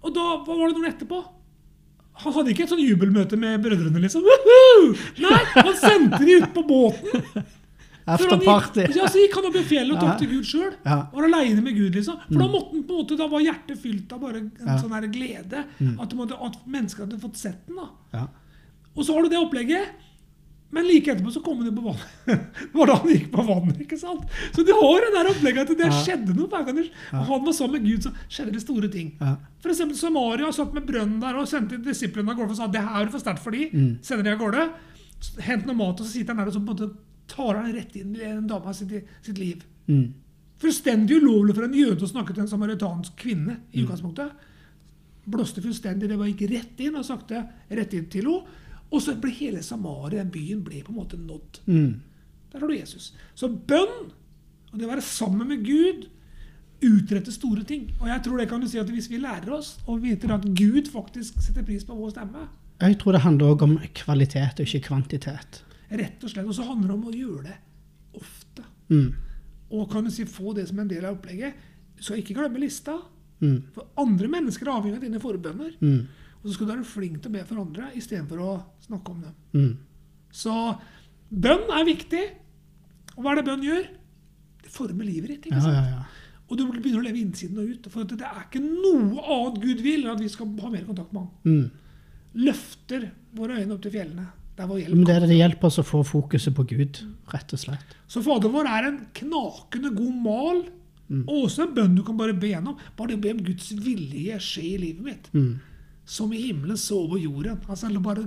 Og 0.04 0.12
da, 0.14 0.26
hva 0.44 0.54
var 0.58 0.68
det 0.68 0.76
noen 0.76 0.90
etterpå? 0.92 1.22
Han 2.14 2.33
hadde 2.37 2.52
ikke 2.52 2.62
et 2.66 2.71
sånn 2.71 2.83
jubelmøte 2.85 3.37
med 3.40 3.62
brødrene, 3.64 4.00
liksom. 4.04 4.23
Woohoo! 4.23 4.92
Nei, 5.25 5.38
han 5.57 5.75
sendte 5.81 6.19
de 6.25 6.37
ut 6.42 6.52
på 6.54 6.62
båten. 6.69 7.25
Efter 8.02 8.37
party. 8.37 8.47
Afterparty. 8.47 8.85
Ja, 8.99 9.07
så 9.09 9.21
gikk 9.23 9.35
han 9.38 9.47
opp 9.49 9.57
i 9.57 9.62
fjellet 9.64 9.97
og 10.02 10.09
Ja. 10.11 10.14
til 10.19 10.28
Gud 10.33 10.45
sjøl. 10.45 10.73
Ja. 10.85 10.97
Var 11.12 11.25
aleine 11.28 11.62
med 11.62 11.75
Gud, 11.76 11.95
liksom. 11.95 12.19
For 12.28 12.38
da 12.42 12.49
måtte 12.50 12.73
han 12.75 12.83
på 12.85 12.92
en 12.92 13.00
måte, 13.04 13.16
da 13.16 13.26
var 13.31 13.40
hjertet 13.40 13.78
fylt 13.78 14.12
av 14.12 14.21
bare 14.21 14.37
en 14.42 14.50
Ja. 14.66 14.76
sånn 14.78 14.92
her 14.92 15.07
glede. 15.07 15.64
At, 16.00 16.09
det 16.11 16.16
måtte, 16.19 16.35
at 16.45 16.57
mennesker 16.66 17.07
hadde 17.07 17.21
fått 17.23 17.37
sett 17.37 17.66
den. 17.66 17.76
da. 17.76 17.88
Ja. 18.12 18.26
Og 18.97 19.04
så 19.07 19.14
har 19.14 19.23
du 19.23 19.28
det 19.31 19.38
opplegget. 19.38 19.87
Men 20.73 20.87
like 20.88 21.11
etterpå 21.12 21.31
så 21.35 21.43
kom 21.45 21.59
han 21.61 21.67
jo 21.69 21.73
på 21.76 21.83
vannet. 21.85 22.12
Hvordan 22.73 22.79
var 22.79 22.87
da 22.88 22.95
han 23.02 23.11
gikk 23.12 23.26
på 23.35 23.43
vannet. 23.45 23.81
ikke 23.85 23.99
sant? 24.00 24.23
Så 24.57 24.62
du 24.64 24.71
har 24.73 25.05
det 25.05 25.11
der 25.19 25.29
opplegget 25.35 25.69
at 25.71 25.79
det 25.83 25.88
Ja. 25.91 25.99
skjedde 26.00 26.33
noe. 26.37 26.49
hver 26.49 26.64
gang 26.64 26.76
det- 26.79 26.91
Og 27.12 27.26
han 27.29 27.45
var 27.45 27.52
sammen 27.52 27.76
med 27.83 27.91
Gud, 27.91 28.07
så 28.07 28.12
skjedde 28.29 28.52
det 28.57 28.62
store 28.62 28.88
ting. 28.88 29.11
Ja. 29.21 29.35
For 29.61 29.69
eksempel 29.69 29.97
Samaria 30.00 30.49
satt 30.52 30.73
med 30.73 30.87
brønnen 30.88 31.21
der 31.21 31.37
og 31.37 31.47
sendte 31.50 31.76
disiplene 31.85 32.31
av 32.33 32.37
gårde 32.41 32.50
og 32.57 32.57
sa 32.57 32.67
det 32.73 32.81
her 32.81 33.02
er 33.05 33.11
for 33.12 33.19
sterkt 33.21 33.43
for 33.45 33.50
de. 33.52 33.69
Mm. 33.69 33.99
Sender 34.02 34.25
de 34.25 34.33
av 34.33 34.38
gårde. 34.41 34.64
Hent 35.45 35.67
noe 35.67 35.76
mat, 35.76 36.00
og 36.00 36.07
så 36.07 36.12
sitter 36.17 36.33
han 36.35 36.41
der 36.43 36.49
og 36.50 36.57
så 36.57 36.64
på 36.64 36.71
en 36.73 36.76
måte 36.76 36.97
tar 37.29 37.55
han 37.61 37.73
rett 37.76 37.95
inn 37.97 38.17
i 38.17 38.25
en 38.25 38.47
dame 38.49 38.73
sitt, 38.75 39.05
sitt 39.23 39.38
liv. 39.38 39.62
Mm. 39.88 40.14
Fullstendig 40.59 41.21
ulovlig 41.21 41.55
for 41.55 41.64
en 41.69 41.75
jøde 41.76 42.00
å 42.02 42.09
snakke 42.11 42.33
til 42.35 42.43
en 42.43 42.49
samaritansk 42.49 43.14
kvinne. 43.21 43.59
Mm. 43.61 43.69
i 43.76 43.85
utgangspunktet. 43.85 44.33
Blåste 45.29 45.62
fullstendig. 45.62 46.09
Det 46.09 46.17
var 46.19 46.26
gikk 46.33 46.49
rett 46.50 46.81
inn 46.83 46.97
og 46.99 47.05
sakte 47.07 47.45
rett 47.71 47.95
inn 47.95 48.07
til 48.11 48.25
henne. 48.26 48.59
Og 48.92 49.00
så 49.00 49.14
ble 49.20 49.30
hele 49.32 49.62
Samaria, 49.64 50.20
den 50.22 50.32
byen, 50.34 50.62
ble 50.64 50.82
på 50.84 50.92
en 50.92 50.99
måte 51.00 51.16
nådd. 51.20 51.62
Mm. 51.66 51.92
Der 52.52 52.61
har 52.61 52.68
du 52.68 52.75
Jesus. 52.76 53.12
Så 53.35 53.48
bønn, 53.48 54.11
og 54.72 54.74
det 54.78 54.85
å 54.85 54.90
være 54.90 55.05
sammen 55.05 55.48
med 55.48 55.64
Gud, 55.64 56.09
utretter 56.83 57.33
store 57.33 57.62
ting. 57.64 57.87
Og 58.00 58.09
jeg 58.11 58.22
tror 58.24 58.40
det 58.42 58.48
kan 58.50 58.61
du 58.61 58.68
si 58.68 58.81
at 58.81 58.90
hvis 58.90 59.09
vi 59.11 59.20
lærer 59.22 59.52
oss 59.55 59.76
og 59.87 60.02
viter 60.02 60.35
at 60.35 60.44
Gud 60.59 60.90
faktisk 60.92 61.38
setter 61.40 61.64
pris 61.66 61.85
på 61.88 61.96
vår 61.96 62.11
stemme, 62.16 62.48
Jeg 62.83 62.96
tror 62.98 63.12
det 63.14 63.20
handler 63.22 63.52
også 63.52 63.64
om 63.68 63.76
kvalitet 63.94 64.59
og 64.61 64.66
ikke 64.66 64.88
kvantitet. 64.88 65.62
rett 65.92 66.24
og 66.24 66.31
slett, 66.31 66.46
og 66.46 66.55
så 66.55 66.64
handler 66.66 66.88
det 66.88 66.94
om 66.94 67.05
å 67.07 67.12
gjøre 67.14 67.42
det 67.44 67.57
ofte. 68.18 68.64
Mm. 68.88 69.12
Og 69.70 69.90
kan 69.92 70.05
du 70.05 70.11
si 70.11 70.24
få 70.24 70.52
det 70.57 70.66
som 70.68 70.78
en 70.81 70.88
del 70.88 71.05
av 71.05 71.14
opplegget. 71.16 71.55
Så 72.00 72.16
ikke 72.18 72.35
glemme 72.35 72.59
lista. 72.59 72.96
Mm. 73.40 73.62
For 73.74 73.87
andre 73.96 74.28
mennesker 74.28 74.66
er 74.66 74.72
avhengig 74.72 74.96
av 74.98 75.05
dine 75.05 75.20
forbønner. 75.20 75.76
Mm. 75.81 76.09
Og 76.42 76.48
så 76.48 76.57
skal 76.57 76.66
du 76.66 76.72
være 76.72 76.88
flink 76.88 77.20
til 77.22 77.31
å 77.31 77.35
be 77.37 77.44
for 77.46 77.62
andre 77.62 77.90
istedenfor 77.98 78.42
å 78.42 78.52
snakke 78.83 79.14
om 79.14 79.20
dem. 79.22 79.35
Mm. 79.55 79.72
Så 80.35 80.55
bønn 81.31 81.70
er 81.70 81.87
viktig. 81.87 82.24
Og 83.14 83.22
hva 83.22 83.33
er 83.35 83.40
det 83.40 83.46
bønn 83.46 83.66
gjør? 83.66 83.87
Det 84.62 84.72
former 84.74 85.07
livet 85.07 85.37
ditt. 85.37 85.46
ikke 85.50 85.62
sant? 85.62 85.78
ja, 85.78 86.00
ja. 86.00 86.02
Og 86.52 86.59
du 86.59 86.66
begynner 86.68 87.00
å 87.00 87.07
leve 87.07 87.22
innsiden 87.22 87.62
og 87.62 87.70
ut. 87.70 87.88
For 87.92 88.09
det 88.09 88.26
er 88.28 88.44
ikke 88.44 88.61
noe 88.61 89.22
annet 89.22 89.62
Gud 89.62 89.81
vil 89.85 90.02
enn 90.05 90.12
at 90.12 90.20
vi 90.20 90.28
skal 90.33 90.50
ha 90.61 90.72
mer 90.72 90.85
kontakt 90.85 91.14
med 91.14 91.24
Han. 91.24 91.33
Mm. 91.48 92.42
Løfter 92.44 93.09
våre 93.37 93.62
øyne 93.62 93.76
opp 93.76 93.83
til 93.87 93.94
fjellene. 93.94 94.26
Der 94.59 94.68
vår 94.68 94.83
hjelp 94.83 94.98
Men 94.98 95.07
det, 95.09 95.14
er 95.16 95.26
det 95.31 95.38
hjelper 95.38 95.70
oss 95.70 95.81
å 95.81 95.87
få 95.87 96.02
fokuset 96.05 96.52
på 96.52 96.66
Gud, 96.68 97.00
rett 97.33 97.55
og 97.57 97.61
slett. 97.62 97.96
Så 98.11 98.20
Fader 98.24 98.52
vår 98.52 98.68
er 98.68 98.88
en 98.90 98.98
knakende 99.16 99.94
god 99.96 100.18
mal. 100.26 100.62
Mm. 101.09 101.22
Og 101.24 101.46
også 101.46 101.64
en 101.64 101.74
bønn 101.76 101.96
du 101.96 102.02
kan 102.05 102.18
bare 102.20 102.37
be 102.37 102.52
gjennom. 102.52 102.76
Bare 102.98 103.14
det 103.14 103.20
å 103.20 103.24
be 103.24 103.33
om 103.38 103.44
Guds 103.48 103.70
vilje 103.85 104.37
skje 104.44 104.66
i 104.74 104.81
livet 104.81 105.07
mitt. 105.07 105.31
Mm. 105.33 105.55
Som 106.09 106.33
i 106.35 106.41
himmelen 106.49 106.79
så 106.81 106.99
over 107.05 107.21
jorden. 107.21 107.61
Altså, 107.69 107.91
bare, 108.03 108.27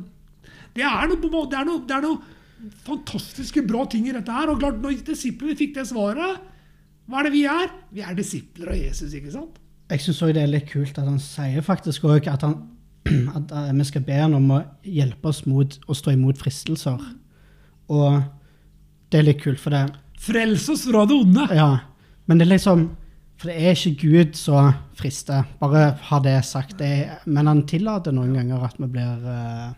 det, 0.75 0.85
er 0.85 1.11
noe, 1.11 1.19
det, 1.19 1.59
er 1.59 1.67
noe, 1.67 1.83
det 1.87 1.95
er 1.97 2.05
noe 2.05 2.71
fantastiske 2.85 3.63
bra 3.67 3.83
ting 3.89 4.07
i 4.09 4.15
dette 4.15 4.31
her. 4.31 4.51
Og 4.51 4.61
klart, 4.61 4.79
når 4.83 5.01
disiplene 5.07 5.57
fikk 5.59 5.75
det 5.77 5.87
svaret, 5.89 6.39
hva 7.05 7.21
er 7.21 7.27
det 7.27 7.35
vi 7.35 7.43
er? 7.49 7.73
Vi 7.93 8.05
er 8.05 8.17
disipler 8.17 8.73
av 8.73 8.79
Jesus, 8.79 9.13
ikke 9.13 9.33
sant? 9.33 9.59
Jeg 9.91 10.01
syns 10.01 10.23
òg 10.25 10.33
det 10.33 10.41
er 10.41 10.49
litt 10.49 10.71
kult 10.71 10.95
at 10.97 11.05
han 11.05 11.19
sier 11.21 11.61
faktisk 11.65 12.07
òg 12.09 12.25
at, 12.31 12.45
at 13.37 13.51
eh, 13.53 13.73
vi 13.77 13.85
skal 13.85 14.05
be 14.07 14.17
han 14.17 14.33
om 14.37 14.55
å 14.55 14.63
hjelpe 14.81 15.29
oss 15.29 15.43
mot 15.45 15.77
å 15.85 15.97
stå 15.97 16.15
imot 16.15 16.41
fristelser. 16.41 17.03
Og 17.93 18.23
det 19.13 19.21
er 19.21 19.27
litt 19.27 19.43
kult, 19.43 19.61
for 19.61 19.75
det 19.75 19.85
Frels 20.25 20.65
oss 20.71 20.87
fra 20.87 21.03
det 21.05 21.13
onde. 21.13 21.43
Ja. 21.53 21.69
Men 22.25 22.39
det 22.39 22.47
er 22.47 22.55
liksom 22.55 22.87
For 23.37 23.51
det 23.51 23.55
er 23.59 23.75
ikke 23.75 24.07
Gud 24.07 24.37
som 24.39 24.71
frister. 24.95 25.43
Bare 25.59 25.89
ha 26.09 26.19
det 26.23 26.37
sagt. 26.47 26.77
Det 26.79 26.91
men 27.27 27.47
han 27.51 27.65
tillater 27.67 28.15
noen 28.15 28.33
ganger 28.37 28.63
at 28.69 28.77
vi 28.79 28.87
blir 28.87 29.25
uh... 29.27 29.73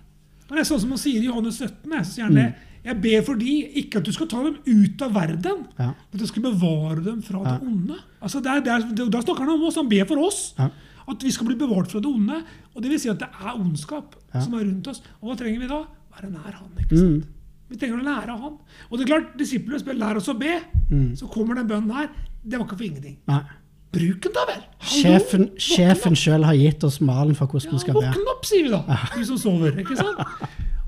Det 0.47 0.61
er 0.61 0.67
sånn 0.67 0.79
som 0.79 0.93
han 0.93 1.01
sier 1.01 1.19
i 1.23 1.27
Johannes 1.27 1.57
17. 1.59 1.91
Jeg, 1.91 2.05
sier 2.07 2.27
han 2.29 2.37
det. 2.37 2.47
Jeg 2.87 2.99
ber 3.03 3.23
for 3.27 3.35
de, 3.41 3.53
ikke 3.81 3.99
at 3.99 4.05
du 4.07 4.13
skal 4.15 4.29
ta 4.31 4.43
dem 4.45 4.59
ut 4.63 5.01
av 5.03 5.15
verden, 5.17 5.65
Ja. 5.75 5.89
men 5.91 6.13
at 6.15 6.21
du 6.21 6.27
skal 6.29 6.45
bevare 6.45 7.01
dem 7.03 7.17
fra 7.25 7.41
Ja. 7.43 7.57
det 7.57 7.67
onde. 7.67 7.97
Altså 8.23 8.39
det 8.39 8.53
er, 8.53 8.85
det 8.95 9.09
da 9.11 9.21
snakker 9.25 9.43
han 9.43 9.55
om 9.57 9.65
oss. 9.67 9.75
Han 9.75 9.89
ber 9.91 10.05
for 10.07 10.21
oss. 10.23 10.53
Ja. 10.57 10.69
At 11.07 11.23
vi 11.23 11.31
skal 11.31 11.47
bli 11.49 11.57
bevart 11.59 11.91
fra 11.91 11.99
det 11.99 12.07
onde. 12.07 12.43
Og 12.75 12.83
det 12.83 12.91
vil 12.93 12.99
si 12.99 13.09
at 13.11 13.19
det 13.19 13.27
er 13.27 13.57
ondskap 13.57 14.15
som 14.37 14.53
er 14.53 14.63
rundt 14.69 14.87
oss. 14.87 15.01
Og 15.21 15.31
hva 15.31 15.37
trenger 15.39 15.59
vi 15.65 15.67
da? 15.67 15.81
Være 16.15 16.31
nær 16.31 16.55
Han. 16.61 16.71
ikke 16.79 16.97
sant? 16.97 17.25
Mm. 17.25 17.33
Vi 17.69 17.75
trenger 17.81 17.99
å 17.99 18.07
lære 18.07 18.31
av 18.31 18.39
Han. 18.45 18.57
Og 18.87 18.97
det 18.97 19.03
er 19.03 19.11
klart, 19.11 19.37
disiplene 19.39 19.79
spør 19.79 19.97
'lær 19.99 20.17
oss 20.21 20.29
å 20.31 20.37
be'. 20.39 20.61
Mm. 20.89 21.15
Så 21.19 21.27
kommer 21.27 21.55
den 21.55 21.67
bønnen 21.67 21.91
her. 21.91 22.07
Det 22.47 22.57
var 22.59 22.65
ikke 22.67 22.77
for 22.79 22.87
ingenting. 22.87 23.17
Nei. 23.27 23.41
Bruk 23.97 24.21
den, 24.23 24.33
da 24.35 24.43
vel! 24.49 24.61
Hallo, 24.83 25.01
Sjefen, 25.01 25.45
sjefen 25.63 26.15
sjøl 26.19 26.43
har 26.45 26.55
gitt 26.59 26.83
oss 26.83 26.99
malen 27.01 27.35
for 27.35 27.47
hvordan 27.51 27.71
vi 27.71 27.77
Ja, 27.77 27.83
skal 27.83 27.95
be. 27.97 28.01
våkn 28.07 28.31
opp, 28.33 28.45
sier 28.47 28.63
vi 28.67 28.71
da, 28.73 28.97
vi 29.15 29.23
som 29.29 29.37
sover. 29.41 29.77
ikke 29.81 29.95
sant? 29.97 30.19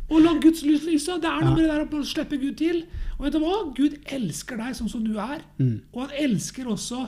Og 0.10 0.22
la 0.24 0.34
Guds 0.41 0.63
lys 0.65 0.84
lyse. 0.88 1.15
Det 1.22 1.30
er 1.30 1.43
noe 1.45 1.54
med 1.56 1.63
det 1.63 1.69
der 1.69 2.00
å 2.00 2.04
slippe 2.06 2.38
Gud 2.41 2.56
til. 2.58 2.84
Og 3.17 3.26
vet 3.28 3.36
du 3.36 3.39
hva? 3.43 3.58
Gud 3.78 3.98
elsker 4.10 4.58
deg 4.58 4.76
sånn 4.78 4.89
som 4.89 5.04
du 5.06 5.12
er. 5.22 5.43
Mm. 5.60 5.76
Og 5.93 6.00
han 6.06 6.15
elsker 6.26 6.69
også 6.72 7.04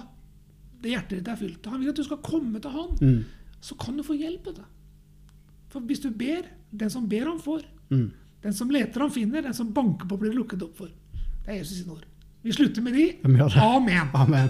det 0.82 0.94
hjertet 0.96 1.20
ditt 1.20 1.28
er 1.32 1.40
fylt 1.40 1.66
av. 1.68 1.74
Han 1.76 1.82
vil 1.84 1.90
at 1.94 2.00
du 2.02 2.04
skal 2.06 2.22
komme 2.26 2.62
til 2.62 2.74
han. 2.76 2.92
Mm. 3.02 3.24
Så 3.62 3.78
kan 3.82 3.98
du 3.98 4.04
få 4.06 4.18
hjelp. 4.18 4.46
vet 4.52 4.62
du. 4.62 4.64
For 5.74 5.82
hvis 5.90 6.02
du 6.04 6.10
ber, 6.12 6.46
den 6.72 6.90
som 6.94 7.08
ber, 7.10 7.26
han 7.30 7.42
får. 7.42 7.66
Mm. 7.90 8.08
Den 8.46 8.54
som 8.58 8.70
leter, 8.74 9.02
han 9.06 9.12
finner. 9.14 9.42
Den 9.46 9.54
som 9.58 9.74
banker 9.74 10.06
på, 10.10 10.18
blir 10.22 10.34
lukket 10.38 10.62
opp 10.66 10.78
for. 10.78 10.90
Det 11.46 11.50
er 11.56 11.60
Jesus 11.62 11.82
sine 11.84 11.98
ord. 11.98 12.06
Vi 12.43 12.54
slutter 12.54 12.82
med 12.82 12.93
de. 12.93 13.13
Amen. 13.60 14.08
Amen. 14.13 14.49